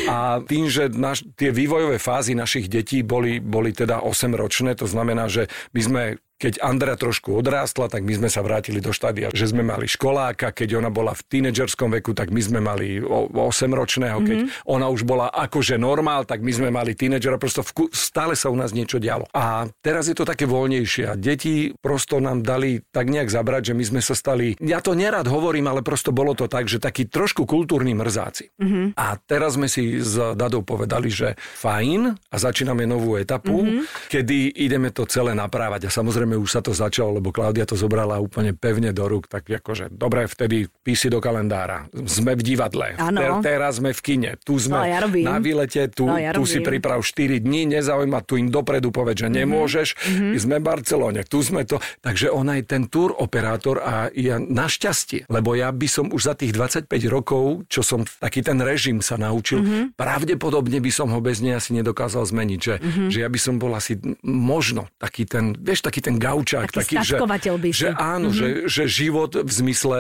a 0.06 0.18
tým, 0.46 0.70
že 0.70 0.94
naš, 0.94 1.26
tie 1.34 1.50
vývojové 1.50 1.98
fázy 1.98 2.38
našich 2.38 2.70
detí 2.70 3.02
boli, 3.02 3.42
boli 3.48 3.72
teda 3.72 4.04
8-ročné, 4.04 4.76
to 4.76 4.86
znamená, 4.86 5.32
že 5.32 5.48
my 5.72 5.82
sme 5.82 6.04
keď 6.38 6.62
Andrea 6.62 6.94
trošku 6.94 7.34
odrástla, 7.34 7.90
tak 7.90 8.06
my 8.06 8.14
sme 8.14 8.30
sa 8.30 8.46
vrátili 8.46 8.78
do 8.78 8.94
štádia, 8.94 9.34
že 9.34 9.50
sme 9.50 9.66
mali 9.66 9.90
školáka, 9.90 10.54
keď 10.54 10.78
ona 10.78 10.94
bola 10.94 11.18
v 11.18 11.26
tínedžerskom 11.26 11.90
veku, 11.98 12.14
tak 12.14 12.30
my 12.30 12.42
sme 12.42 12.60
mali 12.62 13.02
8-ročného, 13.02 14.22
keď 14.22 14.38
mm-hmm. 14.46 14.70
ona 14.70 14.88
už 14.94 15.02
bola 15.02 15.34
akože 15.34 15.82
normál, 15.82 16.30
tak 16.30 16.46
my 16.46 16.54
sme 16.54 16.70
mali 16.70 16.94
tínedžera, 16.94 17.42
prosto 17.42 17.66
v, 17.66 17.72
ku- 17.74 17.90
stále 17.90 18.38
sa 18.38 18.54
u 18.54 18.58
nás 18.58 18.70
niečo 18.70 19.02
dialo. 19.02 19.26
A 19.34 19.66
teraz 19.82 20.06
je 20.06 20.16
to 20.16 20.30
také 20.30 20.46
voľnejšie 20.46 21.04
a 21.10 21.14
deti 21.18 21.74
prosto 21.74 22.22
nám 22.22 22.46
dali 22.46 22.86
tak 22.94 23.10
nejak 23.10 23.34
zabrať, 23.34 23.74
že 23.74 23.78
my 23.78 23.84
sme 23.98 24.02
sa 24.06 24.14
stali, 24.14 24.54
ja 24.62 24.78
to 24.78 24.94
nerad 24.94 25.26
hovorím, 25.26 25.74
ale 25.74 25.82
prosto 25.82 26.14
bolo 26.14 26.38
to 26.38 26.46
tak, 26.46 26.70
že 26.70 26.78
taký 26.78 27.10
trošku 27.10 27.50
kultúrni 27.50 27.98
mrzáci. 27.98 28.54
Mm-hmm. 28.62 28.86
A 28.94 29.18
teraz 29.26 29.58
sme 29.58 29.66
si 29.66 29.98
s 29.98 30.38
Dadou 30.38 30.62
povedali, 30.62 31.10
že 31.10 31.34
fajn 31.58 32.14
a 32.14 32.36
začíname 32.38 32.86
novú 32.86 33.18
etapu, 33.18 33.66
mm-hmm. 33.66 34.12
kedy 34.14 34.54
ideme 34.54 34.94
to 34.94 35.10
celé 35.10 35.34
naprávať 35.34 35.90
a 35.90 35.94
samozrejme 35.94 36.27
už 36.36 36.52
sa 36.52 36.60
to 36.60 36.76
začalo, 36.76 37.24
lebo 37.24 37.32
Klaudia 37.32 37.64
to 37.64 37.80
zobrala 37.80 38.20
úplne 38.20 38.52
pevne 38.52 38.92
do 38.92 39.08
rúk, 39.08 39.32
tak 39.32 39.48
akože 39.48 39.88
dobre, 39.94 40.28
vtedy 40.28 40.68
písi 40.84 41.08
do 41.08 41.24
kalendára. 41.24 41.88
Sme 42.10 42.36
v 42.36 42.44
divadle, 42.44 43.00
Áno. 43.00 43.40
teraz 43.40 43.80
sme 43.80 43.96
v 43.96 44.02
kine, 44.04 44.32
tu 44.44 44.60
sme 44.60 44.82
No, 44.82 44.84
ja 44.84 45.00
robím. 45.00 45.24
na 45.24 45.38
výlete, 45.40 45.88
tu, 45.94 46.10
No, 46.10 46.20
ja 46.20 46.36
tu 46.36 46.44
si 46.44 46.60
priprav 46.60 47.00
4 47.00 47.40
dní, 47.40 47.70
nezaujíma, 47.72 48.26
tu 48.28 48.36
im 48.36 48.52
dopredu 48.52 48.92
povedz, 48.92 49.24
že 49.24 49.30
nemôžeš, 49.30 49.88
mm-hmm. 49.96 50.32
sme 50.42 50.56
v 50.60 50.64
Barcelone, 50.66 51.22
tu 51.24 51.40
sme 51.46 51.64
to. 51.64 51.78
Takže 52.02 52.34
ona 52.34 52.58
je 52.58 52.64
ten 52.66 52.90
tour 52.90 53.14
operátor 53.14 53.78
a 53.80 54.10
ja 54.18 54.42
našťastie, 54.42 55.30
lebo 55.30 55.54
ja 55.54 55.70
by 55.70 55.88
som 55.88 56.10
už 56.10 56.22
za 56.28 56.34
tých 56.34 56.58
25 56.58 56.90
rokov, 57.08 57.70
čo 57.70 57.86
som 57.86 58.02
taký 58.04 58.42
ten 58.42 58.58
režim 58.60 59.00
sa 59.06 59.16
naučil, 59.22 59.62
mm-hmm. 59.62 59.84
pravdepodobne 59.94 60.82
by 60.82 60.92
som 60.92 61.14
ho 61.14 61.20
bez 61.22 61.40
nej 61.46 61.54
asi 61.54 61.78
nedokázal 61.78 62.26
zmeniť, 62.26 62.60
že, 62.60 62.76
mm-hmm. 62.82 63.08
že 63.14 63.18
ja 63.22 63.30
by 63.30 63.40
som 63.40 63.56
bol 63.62 63.72
asi 63.78 64.00
možno 64.26 64.90
taký 64.98 65.30
ten, 65.30 65.54
vieš, 65.54 65.86
taký 65.86 66.02
ten 66.02 66.17
gaučák. 66.18 66.70
Taký 66.70 67.02
že, 67.02 67.18
by 67.18 67.70
si. 67.72 67.86
že 67.86 67.90
áno, 67.96 68.30
mm-hmm. 68.30 68.68
že, 68.68 68.84
že 68.84 68.84
život 68.86 69.32
v 69.34 69.52
zmysle 69.52 70.00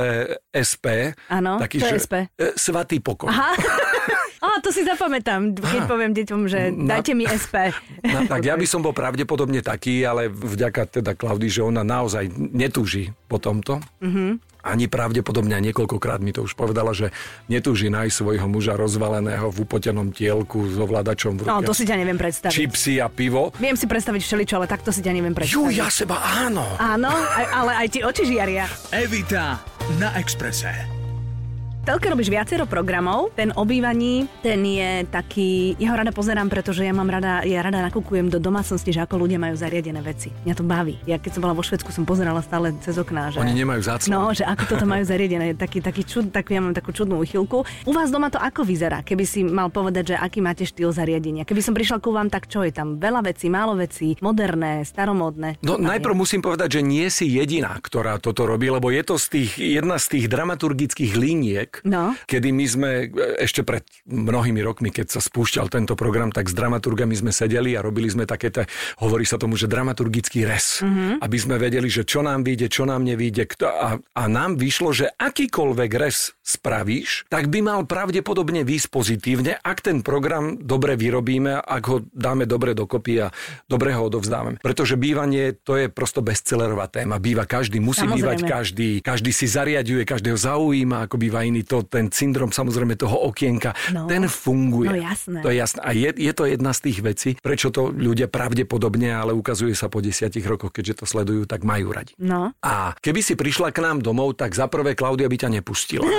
SP, 0.53 1.15
Áno, 1.31 1.61
taký, 1.61 1.81
to 1.81 1.87
že, 1.87 1.97
SP. 2.03 2.13
e, 2.35 2.53
svatý 2.57 2.99
pokoj. 2.99 3.29
Aha. 3.29 3.53
Á, 4.37 4.61
to 4.61 4.69
si 4.69 4.85
zapamätám, 4.85 5.57
keď 5.57 5.89
poviem 5.89 6.13
deťom, 6.13 6.45
že 6.45 6.69
dajte 6.69 7.17
mi 7.17 7.25
SP. 7.25 7.73
No, 8.07 8.23
tak 8.23 8.45
ja 8.45 8.55
by 8.55 8.63
som 8.69 8.79
bol 8.85 8.95
pravdepodobne 8.95 9.59
taký, 9.59 10.05
ale 10.05 10.29
vďaka 10.31 11.01
teda 11.01 11.11
Klaudii, 11.17 11.51
že 11.51 11.65
ona 11.65 11.81
naozaj 11.83 12.29
netúži 12.37 13.11
po 13.27 13.41
tomto. 13.41 13.81
Mm-hmm. 13.99 14.46
Ani 14.67 14.91
pravdepodobne 14.91 15.55
a 15.55 15.61
niekoľkokrát 15.63 16.19
mi 16.19 16.35
to 16.35 16.43
už 16.43 16.59
povedala, 16.59 16.91
že 16.91 17.15
netúži 17.47 17.87
nájsť 17.87 18.15
svojho 18.15 18.47
muža 18.51 18.75
rozvaleného 18.75 19.47
v 19.47 19.57
upotenom 19.63 20.11
tielku 20.11 20.67
s 20.67 20.75
ovládačom 20.75 21.39
v 21.39 21.47
ruke. 21.47 21.51
No, 21.55 21.63
to 21.63 21.71
si 21.71 21.87
ťa 21.87 21.95
neviem 21.95 22.19
predstaviť. 22.19 22.51
Čipsy 22.51 22.99
a 22.99 23.07
pivo. 23.07 23.55
Viem 23.57 23.79
si 23.79 23.87
predstaviť 23.87 24.21
všeličo, 24.21 24.53
ale 24.59 24.67
takto 24.67 24.91
si 24.91 24.99
ťa 24.99 25.11
neviem 25.15 25.31
predstaviť. 25.31 25.55
Ju, 25.55 25.71
ja 25.71 25.87
seba 25.87 26.19
áno. 26.19 26.67
Áno, 26.75 27.07
aj, 27.11 27.45
ale 27.47 27.71
aj 27.79 27.87
ti 27.87 27.99
oči 28.03 28.23
žiaria. 28.27 28.67
Evita 28.91 29.63
na 29.95 30.11
Exprese. 30.19 30.96
Telke 31.87 32.11
robíš 32.11 32.27
viacero 32.27 32.67
programov, 32.67 33.31
ten 33.31 33.55
obývaní, 33.55 34.27
ten 34.43 34.59
je 34.59 35.07
taký, 35.07 35.71
ja 35.79 35.95
ho 35.95 35.95
rada 35.95 36.11
pozerám, 36.11 36.51
pretože 36.51 36.83
ja 36.83 36.91
mám 36.91 37.07
rada, 37.07 37.47
ja 37.47 37.63
rada 37.63 37.79
nakúkujem 37.79 38.27
do 38.27 38.43
domácnosti, 38.43 38.91
že 38.91 39.07
ako 39.07 39.23
ľudia 39.23 39.39
majú 39.39 39.55
zariadené 39.55 40.03
veci. 40.03 40.35
Mňa 40.43 40.55
to 40.59 40.67
baví. 40.67 40.99
Ja 41.07 41.15
keď 41.15 41.39
som 41.39 41.47
bola 41.47 41.55
vo 41.55 41.63
Švedsku, 41.63 41.87
som 41.95 42.03
pozerala 42.03 42.43
stále 42.43 42.75
cez 42.83 42.99
okná, 42.99 43.31
že... 43.31 43.39
Oni 43.39 43.55
nemajú 43.55 43.87
záclon. 43.87 44.11
No, 44.11 44.35
že 44.35 44.43
ako 44.43 44.75
toto 44.75 44.83
majú 44.83 45.07
zariadené, 45.07 45.55
taký, 45.63 45.79
taký 45.79 46.03
čud, 46.03 46.27
takú, 46.27 46.59
ja 46.59 46.59
mám 46.59 46.75
takú 46.75 46.91
čudnú 46.91 47.23
uchylku. 47.23 47.63
U 47.87 47.91
vás 47.95 48.11
doma 48.11 48.27
to 48.27 48.35
ako 48.35 48.67
vyzerá? 48.67 48.99
Keby 48.99 49.23
si 49.23 49.47
mal 49.47 49.71
povedať, 49.71 50.11
že 50.11 50.15
aký 50.19 50.43
máte 50.43 50.67
štýl 50.67 50.91
zariadenia. 50.91 51.47
Keby 51.47 51.63
som 51.63 51.71
prišla 51.71 52.03
ku 52.03 52.11
vám, 52.11 52.27
tak 52.27 52.51
čo 52.51 52.67
je 52.67 52.75
tam? 52.75 52.99
Veľa 52.99 53.31
vecí, 53.31 53.47
málo 53.47 53.79
vecí, 53.79 54.19
moderné, 54.19 54.83
staromodné. 54.83 55.63
No 55.63 55.79
najprv 55.79 56.11
je? 56.11 56.19
musím 56.19 56.41
povedať, 56.43 56.67
že 56.67 56.81
nie 56.83 57.07
si 57.07 57.31
jediná, 57.31 57.79
ktorá 57.79 58.19
toto 58.19 58.43
robí, 58.43 58.67
lebo 58.67 58.91
je 58.91 59.07
to 59.07 59.15
z 59.15 59.25
tých, 59.31 59.51
jedna 59.55 59.95
z 59.95 60.19
tých 60.19 60.25
dramaturgických 60.27 61.15
No. 61.83 62.15
kedy 62.25 62.49
my 62.49 62.65
sme 62.65 62.89
e, 63.03 63.05
ešte 63.39 63.61
pred 63.61 63.83
mnohými 64.05 64.61
rokmi, 64.61 64.89
keď 64.89 65.13
sa 65.13 65.21
spúšťal 65.21 65.67
tento 65.67 65.93
program, 65.93 66.29
tak 66.29 66.47
s 66.47 66.55
dramaturgami 66.55 67.13
sme 67.13 67.29
sedeli 67.29 67.73
a 67.73 67.81
robili 67.81 68.07
sme 68.07 68.23
také, 68.23 68.49
te, 68.49 68.63
hovorí 68.97 69.23
sa 69.23 69.35
tomu, 69.35 69.53
že 69.53 69.67
dramaturgický 69.67 70.43
res, 70.43 70.79
Mhm. 70.79 70.87
mm-hmm. 70.87 71.15
aby 71.21 71.37
sme 71.37 71.55
vedeli, 71.57 71.87
že 71.87 72.03
čo 72.03 72.21
nám 72.21 72.41
vyjde, 72.41 72.67
čo 72.67 72.83
nám 72.83 73.03
nevyjde. 73.03 73.43
Kto, 73.47 73.65
a, 73.67 73.89
a 73.99 74.23
nám 74.25 74.55
vyšlo, 74.55 74.93
že 74.93 75.11
akýkoľvek 75.11 75.91
res 75.93 76.33
spravíš, 76.41 77.27
tak 77.27 77.51
by 77.51 77.59
mal 77.59 77.83
pravdepodobne 77.83 78.63
výsť 78.63 78.87
pozitívne, 78.87 79.51
ak 79.59 79.83
ten 79.83 79.99
program 79.99 80.55
dobre 80.55 80.95
vyrobíme, 80.95 81.59
ak 81.59 81.83
ho 81.87 81.97
dáme 82.07 82.47
dobre 82.47 82.71
dokopy 82.71 83.13
a 83.19 83.27
dobre 83.67 83.91
ho 83.91 84.07
odovzdáme. 84.07 84.63
Pretože 84.63 84.95
bývanie 84.95 85.51
to 85.51 85.75
je 85.75 85.91
prosto 85.91 86.23
bestsellerová 86.23 86.87
téma. 86.87 87.19
Býva 87.19 87.43
každý, 87.43 87.83
musí 87.83 88.07
Samozrejme. 88.07 88.15
bývať 88.15 88.39
každý, 88.47 88.89
každý 89.03 89.31
si 89.35 89.43
zariaduje, 89.43 90.07
každého 90.07 90.39
zaujíma, 90.39 91.03
ako 91.03 91.15
býva 91.19 91.43
iný. 91.43 91.66
To, 91.67 91.83
ten 91.83 92.07
syndrom 92.07 92.49
samozrejme 92.49 92.95
toho 92.95 93.27
okienka, 93.27 93.75
No. 93.91 94.07
ten 94.07 94.25
funguje. 94.27 94.87
No 94.87 94.95
jasné. 94.95 95.39
To 95.43 95.51
je 95.51 95.57
jasné. 95.59 95.79
A 95.83 95.91
je, 95.91 96.09
je 96.15 96.33
to 96.33 96.43
jedna 96.47 96.71
z 96.71 96.79
tých 96.87 96.99
vecí, 97.03 97.29
prečo 97.37 97.69
to 97.69 97.91
ľudia 97.91 98.31
pravdepodobne, 98.31 99.11
ale 99.11 99.35
ukazuje 99.35 99.75
sa 99.75 99.91
po 99.91 99.99
desiatich 99.99 100.47
rokoch, 100.47 100.71
keďže 100.71 101.03
to 101.03 101.05
sledujú, 101.05 101.43
tak 101.43 101.67
majú 101.67 101.91
radi. 101.91 102.15
No. 102.17 102.55
A 102.63 102.95
keby 102.97 103.19
si 103.19 103.35
prišla 103.35 103.75
k 103.75 103.83
nám 103.83 103.99
domov, 103.99 104.39
tak 104.39 104.55
za 104.55 104.71
prvé 104.71 104.95
Klaudia 104.95 105.27
by 105.27 105.37
ťa 105.37 105.49
nepustila. 105.51 106.07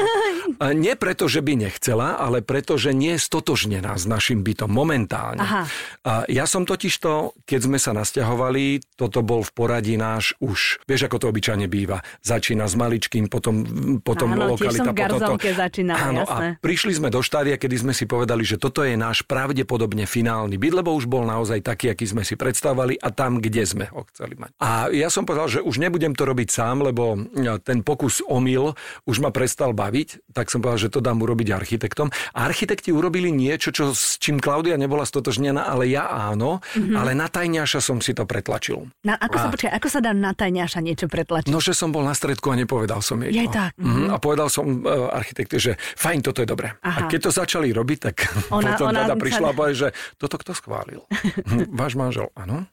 A 0.58 0.72
nie 0.72 0.96
preto, 0.96 1.28
že 1.28 1.44
by 1.44 1.68
nechcela, 1.68 2.16
ale 2.16 2.40
preto, 2.40 2.80
že 2.80 2.96
nie 2.96 3.14
je 3.14 3.20
stotožnená 3.20 3.92
s 4.00 4.08
našim 4.08 4.40
bytom 4.40 4.72
momentálne. 4.72 5.44
Aha. 5.44 5.62
A 6.08 6.12
ja 6.24 6.48
som 6.48 6.64
totiž 6.64 6.94
to, 6.98 7.36
keď 7.44 7.60
sme 7.68 7.76
sa 7.76 7.92
nasťahovali, 7.92 8.80
toto 8.96 9.20
bol 9.20 9.44
v 9.44 9.52
poradí 9.52 10.00
náš 10.00 10.32
už, 10.40 10.80
vieš, 10.88 11.04
ako 11.04 11.20
to 11.20 11.26
obyčajne 11.28 11.68
býva. 11.68 12.00
Začína 12.24 12.64
s 12.64 12.74
maličkým, 12.80 13.28
potom, 13.28 13.60
potom 14.00 14.34
Áno, 14.34 14.56
v 14.56 14.64
potom 14.64 15.36
to. 15.36 15.37
Veľké 15.38 15.54
začínali, 15.54 16.02
áno, 16.02 16.26
jasné. 16.26 16.46
a 16.50 16.58
prišli 16.58 16.92
sme 16.98 17.08
do 17.14 17.22
štádia, 17.22 17.54
kedy 17.54 17.86
sme 17.86 17.92
si 17.94 18.10
povedali, 18.10 18.42
že 18.42 18.58
toto 18.58 18.82
je 18.82 18.98
náš 18.98 19.22
pravdepodobne 19.22 20.02
finálny 20.10 20.58
byt, 20.58 20.74
lebo 20.82 20.90
už 20.98 21.06
bol 21.06 21.22
naozaj 21.22 21.62
taký, 21.62 21.94
aký 21.94 22.10
sme 22.10 22.26
si 22.26 22.34
predstavovali 22.34 22.98
a 22.98 23.08
tam, 23.14 23.38
kde 23.38 23.62
sme 23.62 23.86
ho 23.94 24.02
chceli 24.10 24.34
mať. 24.34 24.50
A 24.58 24.90
ja 24.90 25.06
som 25.06 25.22
povedal, 25.22 25.46
že 25.46 25.60
už 25.62 25.78
nebudem 25.78 26.18
to 26.18 26.26
robiť 26.26 26.48
sám, 26.50 26.82
lebo 26.82 27.14
ten 27.62 27.86
pokus 27.86 28.18
omyl 28.26 28.74
už 29.06 29.22
ma 29.22 29.30
prestal 29.30 29.70
baviť, 29.70 30.34
tak 30.34 30.50
som 30.50 30.58
povedal, 30.58 30.90
že 30.90 30.92
to 30.92 30.98
dám 30.98 31.22
urobiť 31.22 31.54
architektom. 31.54 32.10
A 32.34 32.50
architekti 32.50 32.90
urobili 32.90 33.30
niečo, 33.30 33.70
čo, 33.70 33.94
s 33.94 34.18
čím 34.18 34.42
Klaudia 34.42 34.74
nebola 34.74 35.06
stotožnená, 35.06 35.70
ale 35.70 35.86
ja 35.86 36.10
áno, 36.10 36.58
mm-hmm. 36.58 36.96
ale 36.98 37.14
na 37.14 37.30
tajňaša 37.30 37.78
som 37.78 38.02
si 38.02 38.16
to 38.16 38.26
pretlačil. 38.26 38.90
Na, 39.06 39.14
ako, 39.14 39.36
a... 39.36 39.40
sa, 39.44 39.46
počkaj, 39.54 39.70
ako 39.78 39.88
sa 39.92 40.00
dá 40.02 40.10
na 40.10 40.32
tajňaša 40.34 40.80
niečo 40.82 41.06
pretlačiť? 41.06 41.52
No, 41.52 41.62
že 41.62 41.76
som 41.76 41.94
bol 41.94 42.02
na 42.02 42.16
stredku 42.16 42.50
a 42.50 42.56
nepovedal 42.58 43.04
som 43.04 43.20
jej. 43.22 43.30
Je 43.30 43.46
tak. 43.52 43.76
Mm-hmm. 43.76 44.08
A 44.10 44.16
povedal 44.18 44.48
som 44.48 44.66
uh, 44.82 45.12
architekte, 45.18 45.58
že 45.58 45.72
fajn, 45.98 46.22
toto 46.22 46.40
je 46.40 46.48
dobré. 46.48 46.78
Aha. 46.80 47.04
A 47.04 47.10
keď 47.10 47.28
to 47.28 47.30
začali 47.34 47.74
robiť, 47.74 47.98
tak 47.98 48.16
ona, 48.54 48.74
potom 48.74 48.94
ona, 48.94 49.04
teda 49.04 49.14
prišla 49.18 49.46
a 49.50 49.54
povedala, 49.54 49.76
že 49.76 49.88
toto 50.16 50.36
kto 50.38 50.52
schválil? 50.54 51.02
Váš 51.80 51.98
manžel, 51.98 52.30
áno? 52.38 52.64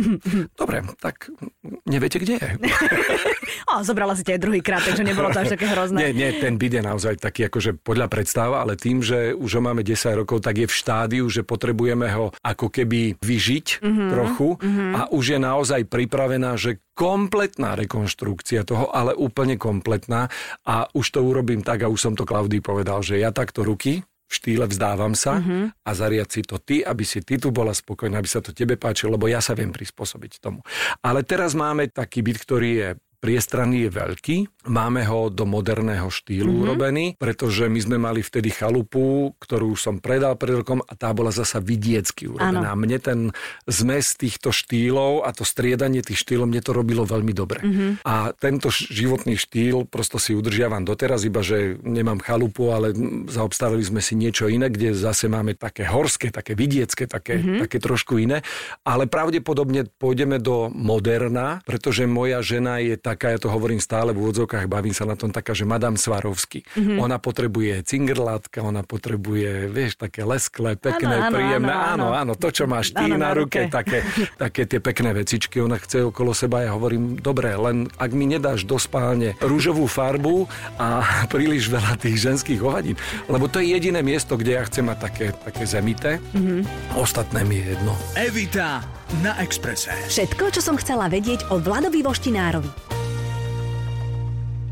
Dobre, 0.60 0.84
tak 1.00 1.30
neviete, 1.86 2.20
kde 2.20 2.38
je. 2.38 2.48
o, 3.70 3.80
zobrala 3.86 4.12
si 4.18 4.26
aj 4.26 4.40
druhýkrát, 4.42 4.82
takže 4.84 5.06
nebolo 5.06 5.32
to 5.32 5.46
až 5.46 5.54
také 5.56 5.70
hrozné. 5.70 6.10
Nie, 6.10 6.10
nie, 6.12 6.30
ten 6.36 6.58
byt 6.58 6.72
je 6.78 6.82
naozaj 6.82 7.14
taký 7.22 7.48
akože 7.48 7.80
podľa 7.80 8.10
predstav, 8.10 8.52
ale 8.52 8.76
tým, 8.76 9.00
že 9.00 9.32
už 9.32 9.60
ho 9.60 9.62
máme 9.62 9.86
10 9.86 10.20
rokov, 10.24 10.44
tak 10.44 10.60
je 10.60 10.66
v 10.68 10.74
štádiu, 10.74 11.24
že 11.30 11.46
potrebujeme 11.46 12.10
ho 12.12 12.34
ako 12.42 12.68
keby 12.68 13.16
vyžiť 13.22 13.80
mm-hmm, 13.80 14.08
trochu 14.10 14.48
mm-hmm. 14.58 14.90
a 14.98 15.00
už 15.14 15.24
je 15.36 15.38
naozaj 15.38 15.80
pripravená, 15.88 16.58
že 16.58 16.82
kompletná 16.92 17.72
rekonštrukcia 17.76 18.68
toho, 18.68 18.92
ale 18.92 19.16
úplne 19.16 19.56
kompletná 19.56 20.28
a 20.68 20.86
už 20.92 21.06
to 21.16 21.20
urobím 21.24 21.64
tak 21.64 21.84
a 21.84 21.90
už 21.90 22.00
som 22.00 22.14
to 22.14 22.28
Klaudii 22.28 22.60
povedal, 22.60 23.00
že 23.00 23.20
ja 23.20 23.32
takto 23.32 23.64
ruky 23.64 24.04
v 24.04 24.32
štýle 24.32 24.64
vzdávam 24.64 25.12
sa 25.12 25.36
mm-hmm. 25.36 25.84
a 25.84 25.90
zariad 25.92 26.28
si 26.32 26.40
to 26.40 26.56
ty, 26.56 26.80
aby 26.80 27.04
si 27.04 27.20
ty 27.20 27.36
tu 27.36 27.52
bola 27.52 27.76
spokojná, 27.76 28.16
aby 28.16 28.28
sa 28.28 28.40
to 28.40 28.56
tebe 28.56 28.80
páčilo, 28.80 29.20
lebo 29.20 29.28
ja 29.28 29.44
sa 29.44 29.52
viem 29.52 29.68
prispôsobiť 29.68 30.40
tomu. 30.40 30.64
Ale 31.04 31.20
teraz 31.20 31.52
máme 31.52 31.92
taký 31.92 32.24
byt, 32.24 32.38
ktorý 32.40 32.70
je 32.72 32.88
priestranný 33.22 33.86
je 33.86 33.90
veľký, 33.94 34.36
máme 34.66 35.06
ho 35.06 35.30
do 35.30 35.46
moderného 35.46 36.10
štýlu 36.10 36.50
mm-hmm. 36.50 36.62
urobený, 36.66 37.06
pretože 37.22 37.70
my 37.70 37.78
sme 37.78 37.96
mali 38.02 38.18
vtedy 38.18 38.50
chalupu, 38.50 39.30
ktorú 39.38 39.78
som 39.78 40.02
predal 40.02 40.34
pred 40.34 40.58
rokom 40.58 40.82
a 40.82 40.92
tá 40.98 41.14
bola 41.14 41.30
zasa 41.30 41.62
vidiecky 41.62 42.26
urobená. 42.26 42.74
Ano. 42.74 42.82
Mne 42.82 42.98
ten 42.98 43.20
zmes 43.70 44.18
týchto 44.18 44.50
štýlov 44.50 45.22
a 45.22 45.30
to 45.30 45.46
striedanie 45.46 46.02
tých 46.02 46.18
štýlov, 46.18 46.50
mne 46.50 46.66
to 46.66 46.74
robilo 46.74 47.06
veľmi 47.06 47.30
dobre. 47.30 47.62
Mm-hmm. 47.62 47.90
A 48.02 48.34
tento 48.34 48.74
životný 48.74 49.38
štýl 49.38 49.86
prosto 49.86 50.18
si 50.18 50.34
udržiavam 50.34 50.82
doteraz, 50.82 51.22
iba 51.22 51.46
že 51.46 51.78
nemám 51.86 52.18
chalupu, 52.18 52.74
ale 52.74 52.90
zaobstarali 53.30 53.86
sme 53.86 54.02
si 54.02 54.18
niečo 54.18 54.50
iné, 54.50 54.66
kde 54.66 54.98
zase 54.98 55.30
máme 55.30 55.54
také 55.54 55.86
horské, 55.86 56.34
také 56.34 56.58
vidiecké, 56.58 57.06
také, 57.06 57.38
mm-hmm. 57.38 57.70
také 57.70 57.78
trošku 57.78 58.18
iné. 58.18 58.42
Ale 58.82 59.06
pravdepodobne 59.06 59.86
pôjdeme 59.86 60.42
do 60.42 60.74
moderna, 60.74 61.62
pretože 61.62 62.02
moja 62.10 62.42
žena 62.42 62.82
je 62.82 62.98
tá 62.98 63.11
taká, 63.12 63.36
ja 63.36 63.38
to 63.38 63.52
hovorím 63.52 63.78
stále 63.78 64.16
v 64.16 64.24
úvodzovkách, 64.24 64.64
bavím 64.64 64.96
sa 64.96 65.04
na 65.04 65.12
tom 65.12 65.28
taká, 65.28 65.52
že 65.52 65.68
Madame 65.68 66.00
Svarovsky. 66.00 66.64
Mm-hmm. 66.64 66.96
Ona 66.96 67.20
potrebuje 67.20 67.84
cingrlátka, 67.84 68.64
ona 68.64 68.80
potrebuje, 68.80 69.68
vieš, 69.68 70.00
také 70.00 70.24
lesklé, 70.24 70.80
pekné, 70.80 71.28
ano, 71.28 71.36
príjemné. 71.36 71.72
Áno, 71.72 71.84
áno, 71.92 72.06
áno, 72.16 72.32
to, 72.32 72.48
čo 72.48 72.64
máš 72.64 72.96
ty 72.96 73.04
ano, 73.04 73.20
na, 73.20 73.36
ruke, 73.36 73.68
ruke. 73.68 73.72
Také, 73.72 73.98
také 74.40 74.62
tie 74.64 74.80
pekné 74.80 75.12
vecičky, 75.12 75.60
ona 75.60 75.76
chce 75.76 76.08
okolo 76.08 76.32
seba. 76.32 76.64
Ja 76.64 76.72
hovorím, 76.72 77.20
dobre, 77.20 77.52
len 77.52 77.92
ak 78.00 78.10
mi 78.16 78.24
nedáš 78.24 78.64
do 78.64 78.80
spálne 78.80 79.36
rúžovú 79.44 79.84
farbu 79.84 80.48
a 80.80 81.04
príliš 81.34 81.68
veľa 81.68 82.00
tých 82.00 82.16
ženských 82.16 82.60
hovadín, 82.64 82.96
lebo 83.28 83.46
to 83.52 83.60
je 83.60 83.76
jediné 83.76 84.00
miesto, 84.00 84.40
kde 84.40 84.56
ja 84.56 84.64
chcem 84.64 84.88
mať 84.88 84.98
také, 85.04 85.26
také 85.36 85.64
zemité. 85.68 86.10
Mm-hmm. 86.32 86.96
Ostatné 86.96 87.44
mi 87.44 87.60
je 87.60 87.76
jedno. 87.76 87.92
Evita 88.16 88.80
na 89.20 89.36
Exprese. 89.44 89.92
Všetko, 90.08 90.56
čo 90.56 90.60
som 90.64 90.80
chcela 90.80 91.12
vedieť 91.12 91.52
o 91.52 91.60
Vladovi 91.60 92.00
Voštinárovi. 92.00 93.01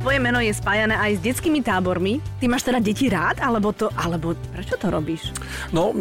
Tvoje 0.01 0.17
meno 0.17 0.41
je 0.41 0.49
spájané 0.57 0.97
aj 0.97 1.13
s 1.13 1.21
detskými 1.21 1.61
tábormi. 1.61 2.25
Ty 2.41 2.49
máš 2.49 2.65
teda 2.65 2.81
deti 2.81 3.13
rád, 3.13 3.37
alebo 3.45 3.69
to, 3.77 3.93
alebo 3.93 4.33
prečo 4.49 4.81
to 4.81 4.89
robíš? 4.89 5.29
No, 5.77 5.93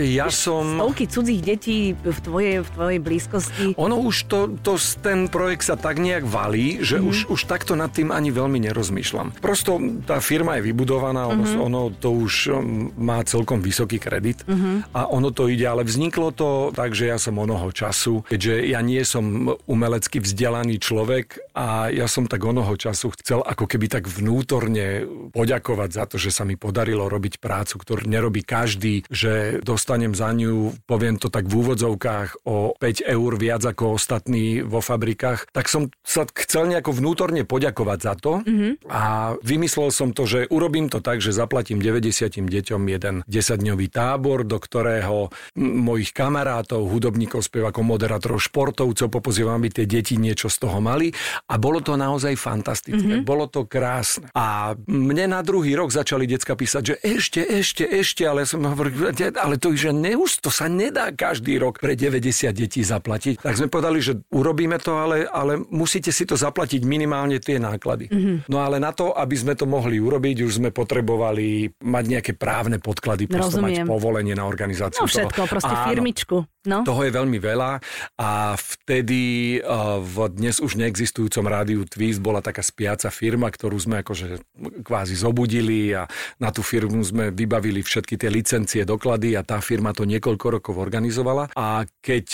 ja 0.00 0.32
Víš, 0.32 0.48
som... 0.48 0.80
Stovky 0.80 1.04
cudzích 1.04 1.44
detí 1.44 1.92
v 1.92 2.18
tvojej, 2.24 2.64
v 2.64 2.68
tvojej 2.72 3.00
blízkosti. 3.04 3.76
Ono 3.76 4.00
už 4.00 4.32
to, 4.32 4.38
to, 4.64 4.80
ten 5.04 5.28
projekt 5.28 5.68
sa 5.68 5.76
tak 5.76 6.00
nejak 6.00 6.24
valí, 6.24 6.80
že 6.80 6.96
mm-hmm. 6.96 7.10
už, 7.12 7.16
už 7.36 7.40
takto 7.44 7.76
nad 7.76 7.92
tým 7.92 8.16
ani 8.16 8.32
veľmi 8.32 8.64
nerozmýšľam. 8.64 9.36
Prosto 9.44 9.76
tá 10.08 10.24
firma 10.24 10.56
je 10.56 10.72
vybudovaná, 10.72 11.28
ono, 11.28 11.44
mm-hmm. 11.44 11.66
ono 11.68 11.92
to 11.92 12.16
už 12.16 12.48
má 12.96 13.20
celkom 13.28 13.60
vysoký 13.60 14.00
kredit 14.00 14.40
mm-hmm. 14.48 14.96
a 14.96 15.12
ono 15.12 15.28
to 15.36 15.52
ide, 15.52 15.68
ale 15.68 15.84
vzniklo 15.84 16.32
to 16.32 16.72
tak, 16.72 16.96
že 16.96 17.12
ja 17.12 17.20
som 17.20 17.36
onoho 17.36 17.68
času, 17.68 18.24
keďže 18.24 18.72
ja 18.72 18.80
nie 18.80 19.04
som 19.04 19.52
umelecky 19.68 20.16
vzdelaný 20.24 20.80
človek 20.80 21.52
a 21.52 21.92
ja 21.92 22.08
som 22.08 22.24
tak 22.24 22.40
onoho 22.40 22.72
času 22.80 23.12
chcel 23.20 23.33
chcel 23.34 23.50
ako 23.50 23.66
keby 23.66 23.86
tak 23.90 24.06
vnútorne 24.06 25.10
poďakovať 25.34 25.90
za 25.90 26.04
to, 26.06 26.22
že 26.22 26.30
sa 26.30 26.46
mi 26.46 26.54
podarilo 26.54 27.10
robiť 27.10 27.42
prácu, 27.42 27.82
ktorú 27.82 28.06
nerobí 28.06 28.46
každý, 28.46 29.02
že 29.10 29.58
dostanem 29.58 30.14
za 30.14 30.30
ňu, 30.30 30.86
poviem 30.86 31.18
to 31.18 31.34
tak 31.34 31.50
v 31.50 31.58
úvodzovkách, 31.58 32.46
o 32.46 32.78
5 32.78 33.02
eur 33.02 33.32
viac 33.34 33.66
ako 33.66 33.98
ostatní 33.98 34.62
vo 34.62 34.78
fabrikách, 34.78 35.50
tak 35.50 35.66
som 35.66 35.90
sa 36.06 36.30
chcel 36.30 36.70
nejako 36.70 36.94
vnútorne 36.94 37.42
poďakovať 37.42 37.98
za 37.98 38.14
to 38.14 38.32
mm-hmm. 38.46 38.86
a 38.86 39.34
vymyslel 39.42 39.90
som 39.90 40.14
to, 40.14 40.30
že 40.30 40.46
urobím 40.54 40.86
to 40.86 41.02
tak, 41.02 41.18
že 41.18 41.34
zaplatím 41.34 41.82
90 41.82 42.38
deťom 42.38 42.82
jeden 42.86 43.26
10-dňový 43.26 43.90
tábor, 43.90 44.46
do 44.46 44.62
ktorého 44.62 45.34
mojich 45.58 46.14
kamarátov, 46.14 46.86
hudobníkov, 46.86 47.42
spevákov, 47.42 47.82
moderátorov, 47.82 48.38
športovcov 48.38 49.10
popozývam, 49.10 49.58
aby 49.58 49.82
tie 49.82 49.86
deti 49.90 50.14
niečo 50.14 50.46
z 50.46 50.62
toho 50.62 50.78
mali 50.78 51.10
a 51.50 51.58
bolo 51.58 51.82
to 51.82 51.98
naozaj 51.98 52.38
fantastické. 52.38 53.23
Mm-hmm. 53.23 53.23
Bolo 53.24 53.48
to 53.48 53.64
krásne. 53.64 54.28
A 54.36 54.76
mne 54.84 55.32
na 55.32 55.40
druhý 55.40 55.72
rok 55.72 55.90
začali 55.90 56.28
decka 56.28 56.54
písať, 56.54 56.82
že 56.84 56.94
ešte, 57.00 57.40
ešte, 57.40 57.84
ešte, 57.88 58.22
ale 58.28 58.44
som 58.44 58.60
hovoril, 58.62 59.10
ale 59.40 59.56
to, 59.56 59.72
že 59.72 59.90
neus, 59.90 60.36
to 60.38 60.52
sa 60.52 60.68
nedá 60.68 61.10
každý 61.10 61.56
rok 61.56 61.80
pre 61.80 61.96
90 61.96 62.52
detí 62.52 62.84
zaplatiť. 62.84 63.40
Tak 63.40 63.56
sme 63.56 63.68
povedali, 63.72 63.98
že 64.04 64.20
urobíme 64.28 64.76
to, 64.76 65.00
ale, 65.00 65.24
ale 65.24 65.56
musíte 65.56 66.12
si 66.12 66.28
to 66.28 66.36
zaplatiť 66.36 66.84
minimálne 66.84 67.40
tie 67.40 67.56
náklady. 67.56 68.12
Mm-hmm. 68.12 68.36
No 68.52 68.60
ale 68.60 68.76
na 68.76 68.92
to, 68.92 69.16
aby 69.16 69.34
sme 69.34 69.56
to 69.56 69.64
mohli 69.64 69.96
urobiť, 69.96 70.44
už 70.44 70.60
sme 70.60 70.70
potrebovali 70.70 71.72
mať 71.80 72.04
nejaké 72.04 72.32
právne 72.36 72.76
podklady, 72.76 73.24
prosto 73.24 73.58
mať 73.58 73.88
povolenie 73.88 74.36
na 74.36 74.44
organizáciu. 74.44 75.04
No 75.04 75.08
všetko, 75.08 75.42
toho. 75.46 75.50
proste 75.50 75.74
Áno. 75.74 75.86
firmičku. 75.88 76.36
No. 76.64 76.80
Toho 76.80 77.04
je 77.04 77.12
veľmi 77.12 77.36
veľa 77.36 77.76
a 78.16 78.56
vtedy 78.56 79.60
uh, 79.60 80.00
v 80.00 80.32
dnes 80.32 80.56
už 80.64 80.80
neexistujúcom 80.80 81.44
rádiu 81.44 81.84
Twist 81.84 82.24
bola 82.24 82.40
taká 82.40 82.64
spiaca 82.64 83.12
firma, 83.14 83.46
ktorú 83.46 83.78
sme 83.78 84.02
akože 84.02 84.42
kvázi 84.82 85.14
zobudili 85.14 85.94
a 85.94 86.10
na 86.42 86.50
tú 86.50 86.66
firmu 86.66 86.98
sme 87.06 87.30
vybavili 87.30 87.86
všetky 87.86 88.18
tie 88.18 88.30
licencie, 88.34 88.82
doklady 88.82 89.38
a 89.38 89.46
tá 89.46 89.62
firma 89.62 89.94
to 89.94 90.02
niekoľko 90.02 90.46
rokov 90.58 90.74
organizovala. 90.74 91.54
A 91.54 91.86
keď 92.02 92.26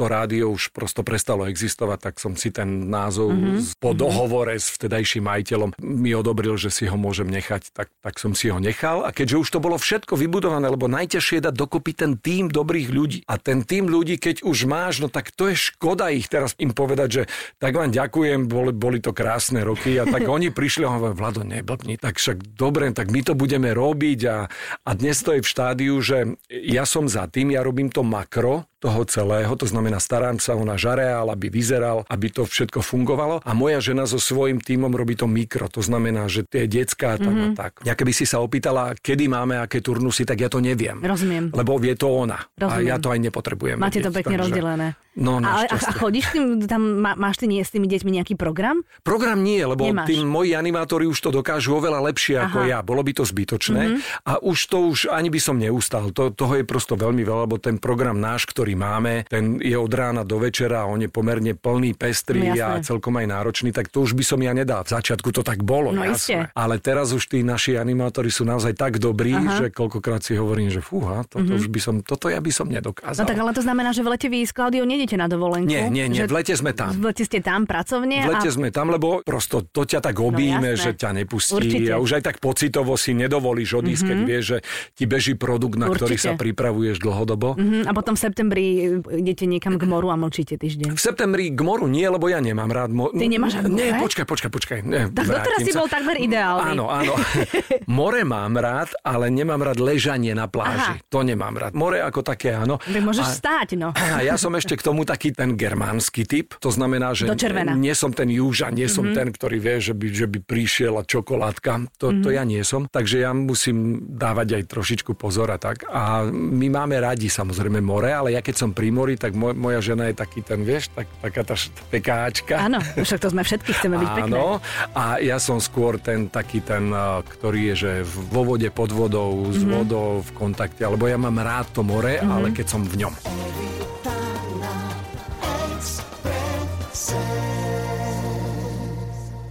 to 0.00 0.08
rádio 0.08 0.48
už 0.48 0.72
prosto 0.72 1.04
prestalo 1.04 1.44
existovať, 1.44 1.98
tak 2.00 2.14
som 2.16 2.32
si 2.32 2.48
ten 2.48 2.88
názov 2.88 3.36
mm-hmm. 3.36 3.76
po 3.76 3.92
mhm. 3.92 3.98
dohovore 4.00 4.56
s 4.56 4.72
vtedajším 4.80 5.28
majiteľom 5.28 5.76
mi 5.84 6.16
odobril, 6.16 6.56
že 6.56 6.72
si 6.72 6.88
ho 6.88 6.96
môžem 6.96 7.28
nechať, 7.28 7.68
tak, 7.76 7.92
tak 8.00 8.16
som 8.16 8.32
si 8.32 8.48
ho 8.48 8.56
nechal. 8.56 9.04
A 9.04 9.12
keďže 9.12 9.36
už 9.44 9.48
to 9.52 9.60
bolo 9.60 9.76
všetko 9.76 10.16
vybudované, 10.16 10.72
lebo 10.72 10.88
najťažšie 10.88 11.36
je 11.36 11.46
dať 11.52 11.54
dokopy 11.54 11.92
ten 11.92 12.16
tým 12.16 12.48
dobrých 12.48 12.88
ľudí. 12.88 13.20
A 13.28 13.36
ten 13.36 13.60
tým 13.60 13.92
ľudí, 13.92 14.16
keď 14.16 14.40
už 14.40 14.64
máš, 14.64 15.04
no 15.04 15.12
tak 15.12 15.36
to 15.36 15.52
je 15.52 15.76
škoda 15.76 16.08
ich 16.08 16.30
teraz 16.32 16.56
im 16.56 16.72
povedať, 16.72 17.08
že 17.10 17.22
tak 17.60 17.76
vám 17.76 17.92
ďakujem, 17.92 18.48
boli, 18.48 18.72
boli 18.72 19.04
to 19.04 19.12
krásne 19.12 19.60
roky. 19.60 20.00
A 20.00 20.08
tak 20.08 20.24
oni 20.40 20.48
prišli 20.48 20.88
a 20.88 20.96
hovorili, 20.96 21.18
Vlado, 21.20 21.42
neblbni, 21.44 22.00
tak 22.00 22.16
však 22.16 22.56
dobre, 22.56 22.88
tak 22.96 23.12
my 23.12 23.20
to 23.20 23.36
budeme 23.36 23.68
robiť. 23.68 24.20
A, 24.30 24.48
a 24.80 24.90
dnes 24.96 25.20
to 25.20 25.36
je 25.36 25.44
v 25.44 25.50
štádiu, 25.50 26.00
že 26.00 26.40
ja 26.48 26.88
som 26.88 27.04
za 27.04 27.28
tým, 27.28 27.52
ja 27.52 27.60
robím 27.60 27.92
to 27.92 28.00
makro, 28.00 28.70
toho 28.80 29.04
celého, 29.04 29.52
to 29.54 29.68
znamená 29.68 30.00
starám 30.00 30.40
sa 30.40 30.56
o 30.56 30.64
náš 30.64 30.88
areál, 30.88 31.28
aby 31.28 31.52
vyzeral, 31.52 32.08
aby 32.08 32.32
to 32.32 32.48
všetko 32.48 32.80
fungovalo 32.80 33.44
a 33.44 33.52
moja 33.52 33.84
žena 33.84 34.08
so 34.08 34.16
svojím 34.16 34.58
tímom 34.58 34.88
robí 34.90 35.14
to 35.14 35.28
mikro, 35.28 35.68
to 35.68 35.84
znamená, 35.84 36.26
že 36.32 36.48
tie 36.48 36.64
detská 36.64 37.20
tam 37.20 37.36
mm-hmm. 37.36 37.52
a 37.52 37.58
tak. 37.60 37.72
Ja 37.84 37.92
keby 37.92 38.16
si 38.16 38.24
sa 38.24 38.40
opýtala, 38.40 38.96
kedy 38.96 39.28
máme 39.28 39.60
aké 39.60 39.84
turnusy, 39.84 40.24
tak 40.24 40.40
ja 40.40 40.48
to 40.48 40.64
neviem. 40.64 41.04
Rozumiem. 41.04 41.52
Lebo 41.52 41.76
vie 41.76 41.92
to 41.92 42.08
ona. 42.08 42.40
Rozumiem. 42.56 42.80
A 42.80 42.88
ja 42.88 42.96
to 42.96 43.12
aj 43.12 43.20
nepotrebujem. 43.20 43.76
Máte 43.76 44.00
vedieť, 44.00 44.08
to 44.08 44.16
pekne 44.16 44.36
takže... 44.40 44.44
rozdelené. 44.48 44.88
No, 45.20 45.42
a, 45.42 45.66
a, 45.66 45.74
a 45.74 45.90
chodíš 45.90 46.30
tým, 46.30 46.70
tam, 46.70 47.02
má, 47.02 47.18
máš 47.18 47.42
ty 47.42 47.50
nie 47.50 47.58
s 47.58 47.74
tými 47.74 47.90
deťmi 47.90 48.14
nejaký 48.14 48.38
program? 48.38 48.86
Program 49.02 49.42
nie, 49.42 49.58
lebo 49.58 49.90
Nemáš. 49.90 50.06
tí 50.06 50.22
moji 50.22 50.54
animátori 50.54 51.10
už 51.10 51.18
to 51.18 51.34
dokážu 51.34 51.74
oveľa 51.74 51.98
lepšie 52.06 52.38
Aha. 52.38 52.46
ako 52.46 52.58
ja. 52.62 52.78
Bolo 52.86 53.02
by 53.02 53.18
to 53.18 53.26
zbytočné 53.26 53.82
mm-hmm. 53.90 54.30
a 54.30 54.38
už 54.38 54.58
to 54.70 54.86
už 54.86 55.10
ani 55.10 55.26
by 55.26 55.40
som 55.42 55.58
neustal. 55.58 56.14
To, 56.14 56.30
toho 56.30 56.62
je 56.62 56.64
prosto 56.64 56.94
veľmi 56.94 57.26
veľa, 57.26 57.50
lebo 57.50 57.58
ten 57.58 57.82
program 57.82 58.22
náš, 58.22 58.46
ktorý 58.46 58.69
ktorý 58.70 58.86
máme, 58.86 59.26
ten 59.26 59.58
je 59.58 59.74
od 59.74 59.90
rána 59.90 60.22
do 60.22 60.38
večera 60.38 60.86
on 60.86 61.02
je 61.02 61.10
pomerne 61.10 61.58
plný, 61.58 61.98
pestrý 61.98 62.38
No, 62.40 62.54
a 62.54 62.78
celkom 62.78 63.18
aj 63.18 63.26
náročný, 63.26 63.74
tak 63.74 63.90
to 63.90 64.06
už 64.06 64.14
by 64.14 64.22
som 64.22 64.38
ja 64.38 64.54
nedal. 64.54 64.86
V 64.86 64.94
začiatku 64.94 65.34
to 65.34 65.42
tak 65.42 65.66
bolo, 65.66 65.90
No, 65.90 66.06
jasné. 66.06 66.14
iste. 66.14 66.36
Ale 66.54 66.78
teraz 66.78 67.10
už 67.10 67.26
tí 67.26 67.42
naši 67.42 67.74
animátori 67.74 68.30
sú 68.30 68.46
naozaj 68.46 68.78
tak 68.78 69.02
dobrí, 69.02 69.34
Aha. 69.34 69.58
že 69.58 69.66
koľkokrát 69.70 70.22
si 70.22 70.38
hovorím, 70.38 70.70
že 70.70 70.78
fúha, 70.78 71.26
toto 71.26 71.50
už 71.50 71.66
by 71.66 71.80
som, 71.82 71.94
toto 71.98 72.30
ja 72.30 72.38
by 72.38 72.52
som 72.52 72.70
nedokázal. 72.70 73.22
No 73.22 73.28
tak 73.28 73.38
ale 73.38 73.50
to 73.50 73.62
znamená, 73.64 73.90
že 73.90 74.06
v 74.06 74.08
lete 74.14 74.28
vy 74.28 74.46
s 74.46 74.52
Klaudiou 74.54 74.86
nejdete 74.86 75.18
na 75.18 75.26
dovolenku? 75.26 75.66
Nie, 75.66 75.90
nie, 75.90 76.06
nie, 76.06 76.22
v 76.22 76.30
lete 76.30 76.54
sme 76.54 76.70
tam. 76.70 76.94
V 76.94 77.10
lete 77.10 77.26
ste 77.26 77.42
tam 77.42 77.66
pracovne? 77.66 78.22
V 78.22 78.30
lete 78.30 78.50
a... 78.50 78.54
sme 78.54 78.68
tam, 78.70 78.94
lebo 78.94 79.20
prosto 79.20 79.64
to 79.64 79.82
ťa 79.82 79.98
tak 80.00 80.14
obíme, 80.22 80.62
No, 80.70 80.78
jasné. 80.78 80.94
že 80.94 81.00
ťa 81.00 81.10
nepustí 81.16 81.56
Určite. 81.56 81.90
a 81.90 81.98
už 81.98 82.10
aj 82.20 82.22
tak 82.22 82.36
pocitovo 82.38 82.94
si 82.94 83.16
nedovolíš 83.16 83.80
odísť, 83.80 84.02
keď 84.04 84.18
vieš, 84.22 84.44
že 84.46 84.58
ti 84.94 85.04
beží 85.06 85.32
produkt, 85.34 85.74
na 85.74 85.88
ktorý 85.88 86.14
Určite. 86.14 86.26
sa 86.26 86.38
pripravuješ 86.38 87.00
dlhodobo. 87.00 87.56
Mhm, 87.56 87.88
a 87.88 87.92
potom 87.92 88.12
v 88.14 88.20
septembri 88.20 88.59
idete 88.60 89.44
niekam 89.44 89.74
k 89.74 89.84
moru 89.84 90.08
a 90.08 90.16
mlčíte 90.16 90.54
týždeň. 90.54 90.90
V 90.90 91.00
septembri 91.00 91.48
k 91.48 91.60
moru 91.60 91.86
nie, 91.86 92.04
lebo 92.04 92.26
ja 92.26 92.38
nemám 92.38 92.68
rád 92.68 92.90
mo- 92.90 93.10
Ty 93.10 93.26
nemáš 93.26 93.56
rád 93.56 93.68
Nie, 93.68 93.90
more? 93.90 94.02
počkaj, 94.02 94.24
počkaj, 94.24 94.50
počkaj. 94.50 94.78
Nie, 94.82 95.02
Tak 95.08 95.24
doteraz 95.26 95.58
si 95.60 95.72
bol 95.72 95.86
takmer 95.86 96.16
ideálny. 96.16 96.70
Áno, 96.70 96.84
áno. 96.86 97.14
More 97.90 98.22
mám 98.22 98.54
rád, 98.54 98.94
ale 99.00 99.28
nemám 99.28 99.60
rád 99.60 99.78
ležanie 99.78 100.30
na 100.32 100.46
pláži. 100.46 100.94
Aha. 100.96 101.08
To 101.08 101.20
nemám 101.20 101.52
rád. 101.52 101.72
More 101.72 101.98
ako 102.00 102.22
také, 102.22 102.54
áno. 102.54 102.78
Tak 102.78 103.00
môžeš 103.00 103.24
A- 103.24 103.34
stáť, 103.34 103.68
no. 103.74 103.90
A 103.90 104.20
ja 104.20 104.34
som 104.34 104.52
ešte 104.52 104.72
k 104.72 104.82
tomu 104.82 105.02
taký 105.02 105.30
ten 105.30 105.54
germánsky 105.54 106.22
typ. 106.22 106.54
To 106.58 106.68
znamená, 106.68 107.12
že 107.12 107.26
nie 107.72 107.92
som 107.92 108.10
ten 108.10 108.28
južan, 108.28 108.72
nie 108.72 108.86
som 108.86 109.06
ten, 109.06 109.28
ktorý 109.28 109.56
vie, 109.56 109.76
že 109.80 109.92
by, 109.92 110.06
že 110.08 110.26
by 110.26 110.38
prišiel 110.40 110.94
a 110.94 111.02
čokoládka. 111.02 111.70
To, 111.96 112.12
to 112.14 112.28
Mhm. 112.28 112.32
ja 112.32 112.42
nie 112.44 112.62
som. 112.62 112.86
Takže 112.86 113.16
ja 113.20 113.30
musím 113.32 113.78
dávať 114.10 114.56
aj 114.56 114.64
trošičku 114.66 115.12
pozor 115.12 115.48
a 115.48 115.56
tak. 115.56 115.84
A 115.84 116.26
my 116.30 116.66
máme 116.68 116.96
radi 116.96 117.26
samozrejme 117.26 117.80
more, 117.80 118.10
ale 118.10 118.28
ja 118.30 118.40
keď 118.40 118.49
som 118.56 118.70
pri 118.72 118.88
mori, 118.88 119.14
tak 119.14 119.34
moj, 119.34 119.52
moja 119.52 119.82
žena 119.82 120.08
je 120.08 120.14
taký 120.14 120.40
ten, 120.40 120.62
vieš, 120.62 120.88
tak, 120.94 121.06
taká 121.20 121.42
tá 121.42 121.54
pekáčka. 121.90 122.54
Áno, 122.56 122.78
však 122.96 123.20
to 123.20 123.28
sme 123.28 123.42
všetky, 123.42 123.70
chceme 123.74 123.96
byť 123.98 124.08
pekné. 124.16 124.32
Áno, 124.32 124.58
a 124.94 125.18
ja 125.18 125.36
som 125.36 125.58
skôr 125.58 125.98
ten 125.98 126.26
taký 126.26 126.62
ten, 126.62 126.88
eh, 126.88 127.20
ktorý 127.26 127.72
je, 127.72 127.74
že 127.76 127.92
vo 128.06 128.46
vode, 128.46 128.70
pod 128.70 128.90
vodou, 128.90 129.50
s 129.50 129.60
Mhm. 129.62 129.70
vodou 129.70 130.08
v 130.22 130.30
kontakte, 130.32 130.82
alebo 130.86 131.04
ja 131.04 131.18
mám 131.18 131.36
rád 131.36 131.68
to 131.74 131.82
more, 131.82 132.16
ale 132.16 132.54
keď 132.54 132.66
som 132.66 132.80
v 132.82 133.04
ňom. 133.06 133.14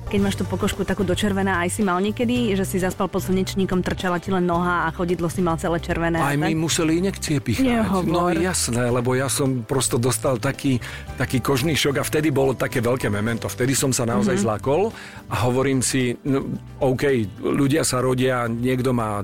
Keď 0.10 0.26
máš 0.26 0.42
tú 0.42 0.46
pokožku 0.50 0.82
takú 0.90 1.06
dočervená, 1.06 1.62
aj 1.62 1.70
si 1.70 1.86
mal 1.86 2.02
niekedy, 2.02 2.58
že 2.58 2.66
si 2.66 2.82
zaspal 2.82 3.06
pod 3.06 3.22
slnečníkom, 3.22 3.86
trčala 3.86 4.18
ti 4.18 4.34
len 4.34 4.42
noha 4.42 4.90
a 4.90 4.90
chodidlo 4.90 5.30
si 5.30 5.38
mal 5.38 5.62
celé 5.62 5.78
červené. 5.78 6.18
Aj 6.18 6.34
a 6.34 6.50
my 6.50 6.58
museli 6.58 6.98
inekcie 6.98 7.38
pichať. 7.38 7.62
No 8.10 8.26
Nehovor. 8.26 8.34
jasné, 8.34 8.90
lebo 8.90 9.14
ja 9.14 9.30
som 9.30 9.62
prosto 9.62 10.02
dostal 10.02 10.42
taký, 10.42 10.82
taký 11.14 11.46
kožný 11.46 11.78
šok 11.78 12.02
a 12.02 12.04
vtedy 12.04 12.34
bolo 12.34 12.58
také 12.58 12.82
veľké 12.82 13.06
memento. 13.14 13.46
Vtedy 13.46 13.78
som 13.78 13.94
sa 13.94 14.10
naozaj 14.10 14.34
Mhm. 14.34 14.42
mm-hmm. 14.42 14.50
zlakol 14.50 14.82
a 15.30 15.36
hovorím 15.46 15.86
si, 15.86 16.18
no, 16.26 16.58
OK, 16.82 17.06
ľudia 17.46 17.86
sa 17.86 18.02
rodia, 18.02 18.50
niekto 18.50 18.90
má 18.98 19.22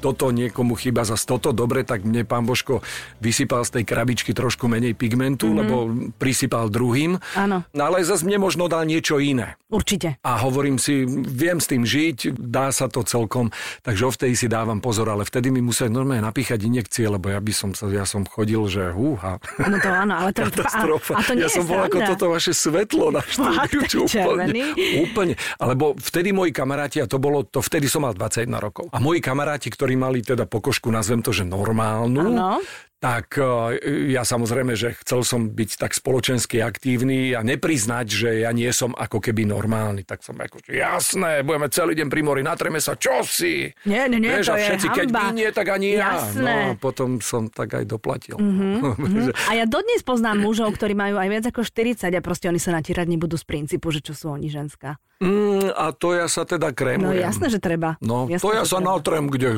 toto 0.00 0.32
niekomu 0.32 0.78
chýba 0.80 1.04
za 1.04 1.18
toto, 1.20 1.52
dobre, 1.52 1.84
tak 1.84 2.08
mne 2.08 2.24
pán 2.24 2.48
Božko 2.48 2.80
vysypal 3.20 3.66
z 3.68 3.76
tej 3.76 3.84
krabičky 3.84 4.32
trošku 4.32 4.64
menej 4.64 4.96
pigmentu, 4.96 5.50
mm-hmm. 5.50 5.60
lebo 5.60 5.76
prisypal 6.16 6.72
druhým. 6.72 7.20
Áno. 7.36 7.68
No 7.76 7.82
ale 7.84 8.00
zase 8.00 8.24
mne 8.24 8.40
možno 8.40 8.64
dal 8.64 8.88
niečo 8.88 9.20
iné. 9.20 9.59
Určite. 9.70 10.18
A 10.26 10.42
hovorím 10.42 10.82
si, 10.82 11.06
viem 11.06 11.62
s 11.62 11.70
tým 11.70 11.86
žiť, 11.86 12.34
dá 12.34 12.74
sa 12.74 12.90
to 12.90 13.06
celkom, 13.06 13.54
takže 13.86 14.10
vtedy 14.10 14.34
si 14.34 14.46
dávam 14.50 14.82
pozor, 14.82 15.06
ale 15.06 15.22
vtedy 15.22 15.54
mi 15.54 15.62
museli 15.62 15.94
normálne 15.94 16.26
napíchať 16.26 16.58
injekcie, 16.66 17.06
lebo 17.06 17.30
ja 17.30 17.38
by 17.38 17.52
som 17.54 17.70
sa, 17.70 17.86
ja 17.86 18.02
som 18.02 18.26
chodil, 18.26 18.58
že 18.66 18.90
húha. 18.90 19.38
No 19.62 19.78
to 19.78 19.88
áno, 19.88 20.26
ale 20.26 20.34
to, 20.34 20.42
Katastrofa. 20.50 21.14
A, 21.14 21.22
a 21.22 21.26
to 21.26 21.32
nie 21.38 21.46
ja 21.46 21.54
som 21.54 21.62
bol 21.62 21.78
ako 21.86 21.98
toto 22.02 22.26
vaše 22.34 22.50
svetlo 22.50 23.14
na 23.14 23.22
štúdiu. 23.22 23.80
Čo 23.86 24.02
úplne, 24.10 24.74
úplne. 25.06 25.34
Alebo 25.62 25.94
vtedy 25.94 26.34
moji 26.34 26.50
kamaráti, 26.50 26.98
a 26.98 27.06
to 27.06 27.22
bolo, 27.22 27.46
to 27.46 27.62
vtedy 27.62 27.86
som 27.86 28.02
mal 28.02 28.12
21 28.12 28.50
rokov. 28.58 28.90
A 28.90 28.98
moji 28.98 29.22
kamaráti, 29.22 29.70
ktorí 29.70 29.94
mali 29.94 30.26
teda 30.26 30.50
pokožku, 30.50 30.90
nazvem 30.90 31.22
to, 31.22 31.30
že 31.30 31.46
normálnu, 31.46 32.34
Áno. 32.34 32.58
Tak 33.00 33.40
e, 33.40 33.80
ja 34.12 34.22
samozrejme, 34.22 34.76
že 34.76 34.92
chcel 35.00 35.24
som 35.24 35.48
byť 35.48 35.70
tak 35.80 35.96
spoločensky 35.96 36.60
aktívny 36.60 37.32
a 37.32 37.40
nepriznať, 37.40 38.06
že 38.06 38.30
ja 38.44 38.52
nie 38.52 38.68
som 38.76 38.92
ako 38.92 39.24
keby 39.24 39.48
normálny. 39.48 40.04
Tak 40.04 40.20
som 40.20 40.36
ako, 40.36 40.60
že 40.60 40.76
jasné, 40.76 41.40
budeme 41.40 41.72
celý 41.72 41.96
deň 41.96 42.08
pri 42.12 42.20
mori, 42.20 42.44
natreme 42.44 42.76
sa, 42.76 43.00
čo 43.00 43.24
si? 43.24 43.72
Nie, 43.88 44.04
nie, 44.04 44.20
nie, 44.20 44.36
Vieš, 44.36 44.46
to 44.46 44.52
a 44.52 44.58
je 44.60 44.64
všetci, 44.68 44.88
keď 44.92 45.06
hanba. 45.08 45.20
vy 45.24 45.28
nie, 45.32 45.48
tak 45.48 45.66
ani 45.72 45.88
ja. 45.96 46.20
Jasné. 46.20 46.52
No, 46.52 46.76
potom 46.76 47.24
som 47.24 47.48
tak 47.48 47.72
aj 47.72 47.88
doplatil. 47.88 48.36
Mhm. 48.36 48.68
A 49.50 49.56
ja 49.56 49.64
dodnes 49.64 50.04
poznám 50.04 50.44
mužov, 50.44 50.76
ktorí 50.76 50.92
majú 50.92 51.16
aj 51.16 51.28
viac 51.32 51.44
ako 51.48 51.64
40 51.64 52.12
a 52.12 52.20
proste 52.20 52.52
oni 52.52 52.60
sa 52.60 52.76
natírať 52.76 53.08
nebudú 53.08 53.40
z 53.40 53.48
princípu, 53.48 53.88
že 53.88 54.04
čo 54.04 54.12
sú 54.12 54.28
oni 54.28 54.52
ženská. 54.52 55.00
Mm, 55.20 55.76
a 55.76 55.92
to 55.92 56.16
ja 56.16 56.24
sa 56.32 56.48
teda 56.48 56.72
No 56.72 56.76
krémujem. 56.76 57.20
jasné, 57.20 57.52
že 57.52 57.60
treba. 57.60 58.00
No, 58.00 58.24
jasné, 58.24 58.40
to 58.40 58.56
ja 58.56 58.64
sa 58.64 58.80
treba. 58.80 58.96
natrem, 58.96 59.24
kde... 59.28 59.48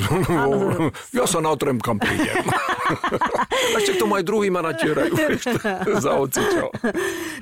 ja 1.19 1.25
sa 1.27 1.39
natrem, 1.39 1.79
kam 1.79 2.03
prídem. 2.03 2.35
Ešte 3.79 3.97
k 3.97 3.99
tomu 4.01 4.19
aj 4.19 4.25
druhý 4.25 4.49
ma 4.53 4.63
natierajú. 4.63 5.15
za 6.05 6.13
ocičo. 6.19 6.71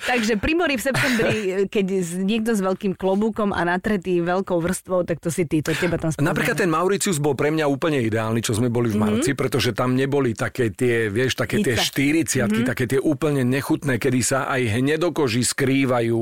Takže 0.08 0.40
pri 0.40 0.52
mori 0.56 0.74
v 0.78 0.82
septembri, 0.82 1.36
keď 1.68 1.86
niekto 2.24 2.56
s 2.56 2.60
veľkým 2.64 2.96
klobúkom 2.96 3.52
a 3.52 3.62
natretý 3.66 4.22
veľkou 4.24 4.58
vrstvou, 4.58 5.04
tak 5.04 5.20
to 5.20 5.28
si 5.28 5.44
ty, 5.44 5.60
to 5.60 5.74
teba 5.76 6.00
tam 6.00 6.14
spomína. 6.14 6.32
Napríklad 6.32 6.56
ten 6.56 6.70
Mauricius 6.70 7.20
bol 7.20 7.36
pre 7.36 7.52
mňa 7.52 7.66
úplne 7.68 8.00
ideálny, 8.00 8.40
čo 8.40 8.56
sme 8.56 8.72
boli 8.72 8.88
v 8.90 8.98
marci, 9.00 9.32
pretože 9.36 9.76
tam 9.76 9.94
neboli 9.94 10.32
také 10.32 10.72
tie, 10.72 11.12
vieš, 11.12 11.36
také 11.36 11.60
tie 11.60 11.74
Ice. 11.76 11.92
40 11.92 12.70
také 12.70 12.84
tie 12.86 13.00
úplne 13.00 13.42
nechutné, 13.42 13.98
kedy 13.98 14.20
sa 14.22 14.46
aj 14.46 14.80
hnedokoži 14.80 15.42
skrývajú 15.42 16.18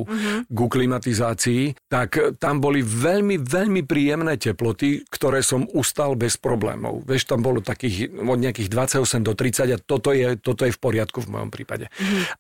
ku 0.49 0.67
klimatizácii, 0.71 1.91
tak 1.91 2.39
tam 2.39 2.63
boli 2.63 2.81
veľmi, 2.81 3.43
veľmi 3.43 3.83
príjemné 3.85 4.39
teploty, 4.39 5.05
ktoré 5.11 5.43
som 5.43 5.67
ustal 5.75 6.15
bez 6.15 6.39
problémov. 6.39 7.03
Vieš, 7.05 7.29
tam 7.29 7.43
bolo 7.43 7.61
takých 7.61 8.15
od 8.15 8.39
nejakých 8.39 8.69
28 8.71 9.27
do 9.27 9.33
30 9.35 9.58
a 9.59 9.79
toto 9.79 10.15
je, 10.15 10.39
toto 10.39 10.63
je 10.65 10.73
v 10.73 10.81
poriadku 10.81 11.23
v 11.25 11.29
mojom 11.35 11.51
prípade. 11.51 11.91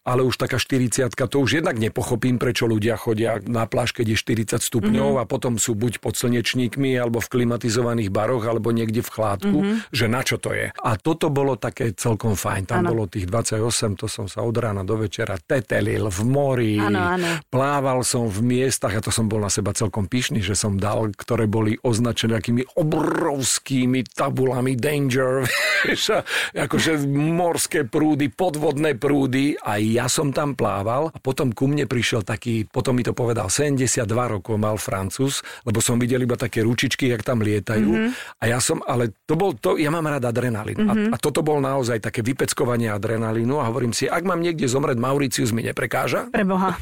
Ale 0.07 0.22
už 0.22 0.38
taká 0.38 0.59
40 0.61 1.11
to 1.18 1.38
už 1.38 1.61
jednak 1.61 1.76
nepochopím, 1.76 2.38
prečo 2.38 2.64
ľudia 2.64 2.94
chodia 2.96 3.42
na 3.44 3.66
pláž, 3.66 3.92
keď 3.92 4.14
je 4.14 4.16
40 4.57 4.62
stupňov 4.62 5.18
a 5.20 5.24
potom 5.26 5.59
sú 5.59 5.74
buď 5.74 6.00
pod 6.00 6.16
slnečníkmi, 6.16 6.94
alebo 6.96 7.18
v 7.18 7.28
klimatizovaných 7.28 8.09
baroch, 8.09 8.44
alebo 8.46 8.70
niekde 8.72 9.02
v 9.04 9.11
chládku, 9.11 9.59
že 9.90 10.07
na 10.07 10.22
čo 10.22 10.38
to 10.38 10.54
je. 10.54 10.70
A 10.72 10.90
toto 10.96 11.28
bolo 11.28 11.59
také 11.59 11.92
celkom 11.92 12.35
fajn. 12.38 12.62
Tam 12.68 12.81
Áno. 12.85 12.94
bolo 12.94 13.04
tých 13.11 13.26
28, 13.26 13.98
to 13.98 14.07
som 14.07 14.26
sa 14.31 14.44
od 14.44 14.57
rána 14.57 14.83
do 14.87 14.96
večera 14.96 15.37
tetelil 15.38 16.09
v 16.09 16.20
mori, 16.24 16.76
Áno, 16.78 17.18
áno. 17.18 17.28
plával 17.50 18.00
som 18.04 18.26
v 18.28 18.40
miestach 18.44 18.94
a 18.94 19.04
to 19.04 19.11
som 19.11 19.26
bol 19.26 19.40
na 19.42 19.50
seba 19.50 19.72
celkom 19.74 20.07
pyšný, 20.07 20.40
že 20.40 20.54
som 20.57 20.76
dal, 20.78 21.11
ktoré 21.12 21.48
boli 21.48 21.76
označené 21.83 22.38
takými 22.38 22.64
obrovskými 22.76 24.04
tabulami 24.12 24.74
danger, 24.78 25.44
vieš, 25.88 26.22
akože 26.54 27.08
morské 27.12 27.88
prúdy, 27.88 28.29
podvodné 28.29 28.94
prúdy 28.94 29.57
a 29.61 29.81
ja 29.81 30.07
som 30.07 30.31
tam 30.31 30.53
plával 30.53 31.11
a 31.12 31.18
potom 31.18 31.51
ku 31.51 31.66
mne 31.66 31.88
prišiel 31.88 32.23
taký, 32.23 32.68
potom 32.68 32.97
mi 32.97 33.05
to 33.05 33.16
povedal, 33.16 33.49
72 33.49 34.05
rokov 34.09 34.55
mal 34.61 34.77
Francúz, 34.77 35.40
lebo 35.64 35.81
som 35.81 35.97
videl 35.97 36.23
iba 36.23 36.37
také 36.37 36.61
ručičky, 36.62 37.09
jak 37.09 37.25
tam 37.25 37.40
lietajú 37.40 37.88
Mhm. 37.88 38.11
a 38.38 38.44
ja 38.47 38.59
som, 38.59 38.85
ale 38.85 39.16
to 39.25 39.35
bol 39.35 39.57
to, 39.57 39.81
ja 39.81 39.88
mám 39.88 40.07
rád 40.07 40.29
adrenalín 40.29 40.79
a, 40.87 40.92
a 41.14 41.16
toto 41.16 41.40
bol 41.40 41.59
naozaj 41.59 42.03
také 42.03 42.21
vypeckovanie 42.21 42.92
adrenalínu 42.92 43.59
a 43.59 43.68
hovorím 43.68 43.97
si, 43.97 44.07
ak 44.07 44.23
mám 44.23 44.40
niekde 44.40 44.68
zomrieť, 44.68 44.99
Mauricius 45.01 45.51
mi 45.51 45.64
neprekáža, 45.64 46.31
Preboha. 46.31 46.77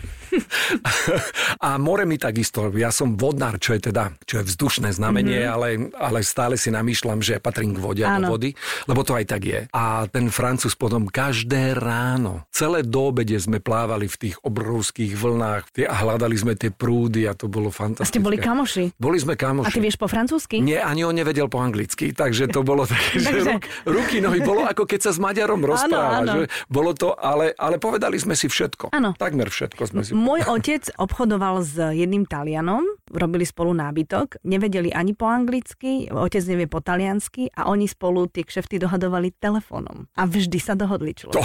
a 1.66 1.78
more 1.78 2.04
mi 2.04 2.18
takisto, 2.18 2.68
ja 2.74 2.90
som 2.90 3.14
vodnár, 3.14 3.56
čo 3.62 3.72
je 3.76 3.90
teda, 3.92 4.12
čo 4.26 4.42
je 4.42 4.44
vzdušné 4.48 4.92
znamenie, 4.92 5.46
mm-hmm. 5.46 5.54
ale, 5.54 5.68
ale 5.96 6.18
stále 6.26 6.54
si 6.58 6.68
namýšľam, 6.72 7.22
že 7.22 7.38
patrím 7.38 7.76
k 7.76 7.82
vode 7.82 8.02
a 8.04 8.18
do 8.18 8.32
vody, 8.32 8.52
lebo 8.90 9.06
to 9.06 9.14
aj 9.14 9.24
tak 9.28 9.42
je. 9.46 9.60
A 9.70 10.08
ten 10.16 10.32
Francúz 10.32 10.72
potom 10.72 11.12
každé 11.12 11.76
ráno, 11.76 12.48
celé 12.48 12.80
do 12.80 13.12
obede 13.12 13.36
sme 13.36 13.60
plávali 13.60 14.08
v 14.08 14.16
tých 14.16 14.40
obrovských 14.40 15.12
vlnách 15.12 15.76
a 15.84 15.92
hľadali 15.92 16.32
sme 16.40 16.56
tie 16.56 16.72
prúdy 16.72 17.28
a 17.28 17.36
to 17.36 17.52
bolo 17.52 17.68
A 17.68 17.76
fantastické. 17.84 18.16
ste 18.16 18.24
boli 18.24 18.40
kamoši. 18.40 18.96
Boli 18.96 19.20
sme 19.20 19.36
kamoši. 19.36 19.68
A 19.68 19.76
ty 19.76 19.84
vieš 19.84 20.00
po 20.00 20.08
francúzsky? 20.08 20.64
Nie, 20.64 20.80
ani 20.80 21.04
on 21.04 21.12
nevedel 21.12 21.52
po 21.52 21.60
anglicky, 21.60 22.16
takže 22.16 22.48
to 22.48 22.64
bolo 22.64 22.88
také, 22.96 23.20
že 23.20 23.44
ruk, 23.44 23.68
ruky, 23.84 24.24
nohy, 24.24 24.40
bolo 24.40 24.64
ako 24.64 24.88
keď 24.88 25.04
sa 25.04 25.10
s 25.12 25.20
Maďarom 25.20 25.60
rozpráva. 25.60 26.24
áno. 26.24 26.32
Že 26.32 26.42
bolo 26.72 26.90
to, 26.96 27.12
ale, 27.12 27.52
ale 27.60 27.76
povedali 27.76 28.16
sme 28.16 28.32
si 28.32 28.48
všetko. 28.48 28.96
Áno. 28.96 29.12
Takmer 29.20 29.52
všetko 29.52 29.82
sme 29.84 30.00
si 30.00 30.16
Môj 30.16 30.48
otec 30.48 30.96
obchodoval 30.96 31.60
s 31.60 31.76
jedným 31.76 32.24
Talianom, 32.24 32.88
robili 33.12 33.44
spolu 33.44 33.76
nábytok, 33.76 34.40
nevedeli 34.48 34.96
ani 34.96 35.12
po 35.12 35.28
anglicky, 35.28 36.08
otec 36.08 36.40
nevie 36.48 36.64
po 36.72 36.80
taliansky 36.80 37.52
a 37.52 37.68
oni 37.68 37.84
spolu 37.84 38.24
tie 38.32 38.48
kšefty 38.48 38.80
dohadovali 38.80 39.36
telefónom. 39.36 40.05
A 40.14 40.22
vždy 40.24 40.58
sa 40.58 40.72
dohodli 40.72 41.12
človek. 41.12 41.34
To, 41.34 41.42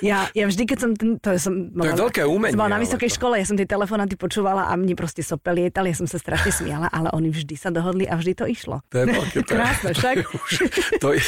Ja, 0.00 0.28
ja 0.32 0.46
vždy, 0.46 0.62
keď 0.64 0.78
som... 0.78 0.90
Ten, 0.92 1.16
to, 1.18 1.34
som 1.36 1.72
To 1.72 1.82
je 1.82 1.94
veľké 1.94 2.22
umenie, 2.22 2.52
Som 2.54 2.60
bola 2.60 2.76
na 2.76 2.80
vysokej 2.80 3.10
to- 3.10 3.16
škole, 3.16 3.34
ja 3.36 3.46
som 3.46 3.54
tie 3.54 3.66
telefonáty 3.66 4.14
počúvala 4.14 4.68
a 4.68 4.74
mne 4.74 4.94
proste 4.94 5.22
sopel 5.22 5.56
lietali, 5.58 5.90
ja 5.90 5.96
som 5.96 6.06
sa 6.06 6.16
strašne 6.16 6.52
smiala, 6.52 6.86
ale 6.88 7.08
oni 7.10 7.30
vždy 7.30 7.54
sa 7.54 7.68
dohodli 7.68 8.04
a 8.04 8.14
vždy 8.14 8.32
to 8.34 8.44
išlo. 8.46 8.82
to 8.88 9.02
je 9.02 9.06
veľké. 9.08 9.36
To 9.42 9.50
Krásne, 9.50 9.90
však. 9.92 10.16
to, 11.02 11.08
je, 11.16 11.22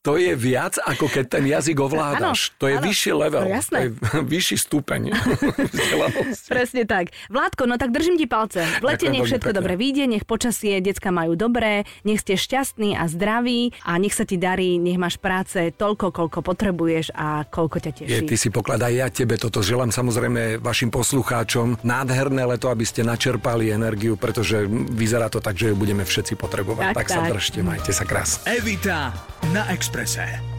to 0.00 0.12
je 0.16 0.32
viac, 0.32 0.76
ako 0.78 1.06
keď 1.06 1.24
ten 1.28 1.44
jazyk 1.44 1.76
ovládaš. 1.76 2.52
Áno, 2.52 2.58
to 2.58 2.66
je 2.66 2.76
áno. 2.78 2.84
vyšší 2.86 3.12
level. 3.12 3.42
No, 3.42 3.50
jasné. 3.50 3.76
To 3.76 3.84
je 3.84 3.90
vyšší 4.34 4.56
stupeň. 4.60 5.02
Presne 6.52 6.82
tak. 6.84 7.10
Vládko, 7.28 7.66
no 7.66 7.76
tak 7.76 7.90
držím 7.90 8.16
ti 8.16 8.26
palce. 8.26 8.62
V 8.80 8.84
lete 8.84 9.08
nech 9.08 9.24
všetko 9.24 9.50
pekne. 9.50 9.58
dobre 9.58 9.74
vyjde, 9.74 10.04
nech 10.06 10.24
počasie 10.24 10.78
decka 10.78 11.10
majú 11.10 11.34
dobré, 11.34 11.84
nech 12.02 12.20
ste 12.20 12.36
šťastní 12.36 12.94
a 12.94 13.08
zdraví 13.08 13.72
a 13.82 13.96
nech 13.98 14.12
sa 14.12 14.24
ti 14.24 14.36
darí, 14.36 14.76
nech 14.76 14.96
máš 14.96 15.16
práce 15.16 15.58
toľko, 15.82 16.06
koľko 16.14 16.38
potrebuješ 16.46 17.10
a 17.10 17.42
koľko 17.42 17.76
ťa 17.82 17.90
teší. 17.90 18.10
Je, 18.10 18.20
ty 18.22 18.36
si 18.38 18.48
pokladaj 18.54 18.92
ja 18.94 19.10
tebe 19.10 19.34
toto 19.34 19.58
želám 19.58 19.90
samozrejme 19.90 20.62
vašim 20.62 20.94
poslucháčom. 20.94 21.82
Nádherné 21.82 22.46
leto, 22.46 22.70
aby 22.70 22.86
ste 22.86 23.02
načerpali 23.02 23.74
energiu, 23.74 24.14
pretože 24.14 24.62
vyzerá 24.70 25.26
to 25.26 25.42
tak, 25.42 25.58
že 25.58 25.74
ju 25.74 25.76
budeme 25.76 26.06
všetci 26.06 26.38
potrebovať. 26.38 26.94
Tak, 26.94 26.94
Tak, 26.94 27.00
tak 27.02 27.08
sa 27.10 27.20
držte, 27.26 27.58
majte 27.66 27.90
sa 27.90 28.04
krásne. 28.06 28.46
Evita 28.46 29.10
na 29.50 29.66
Exprese. 29.74 30.51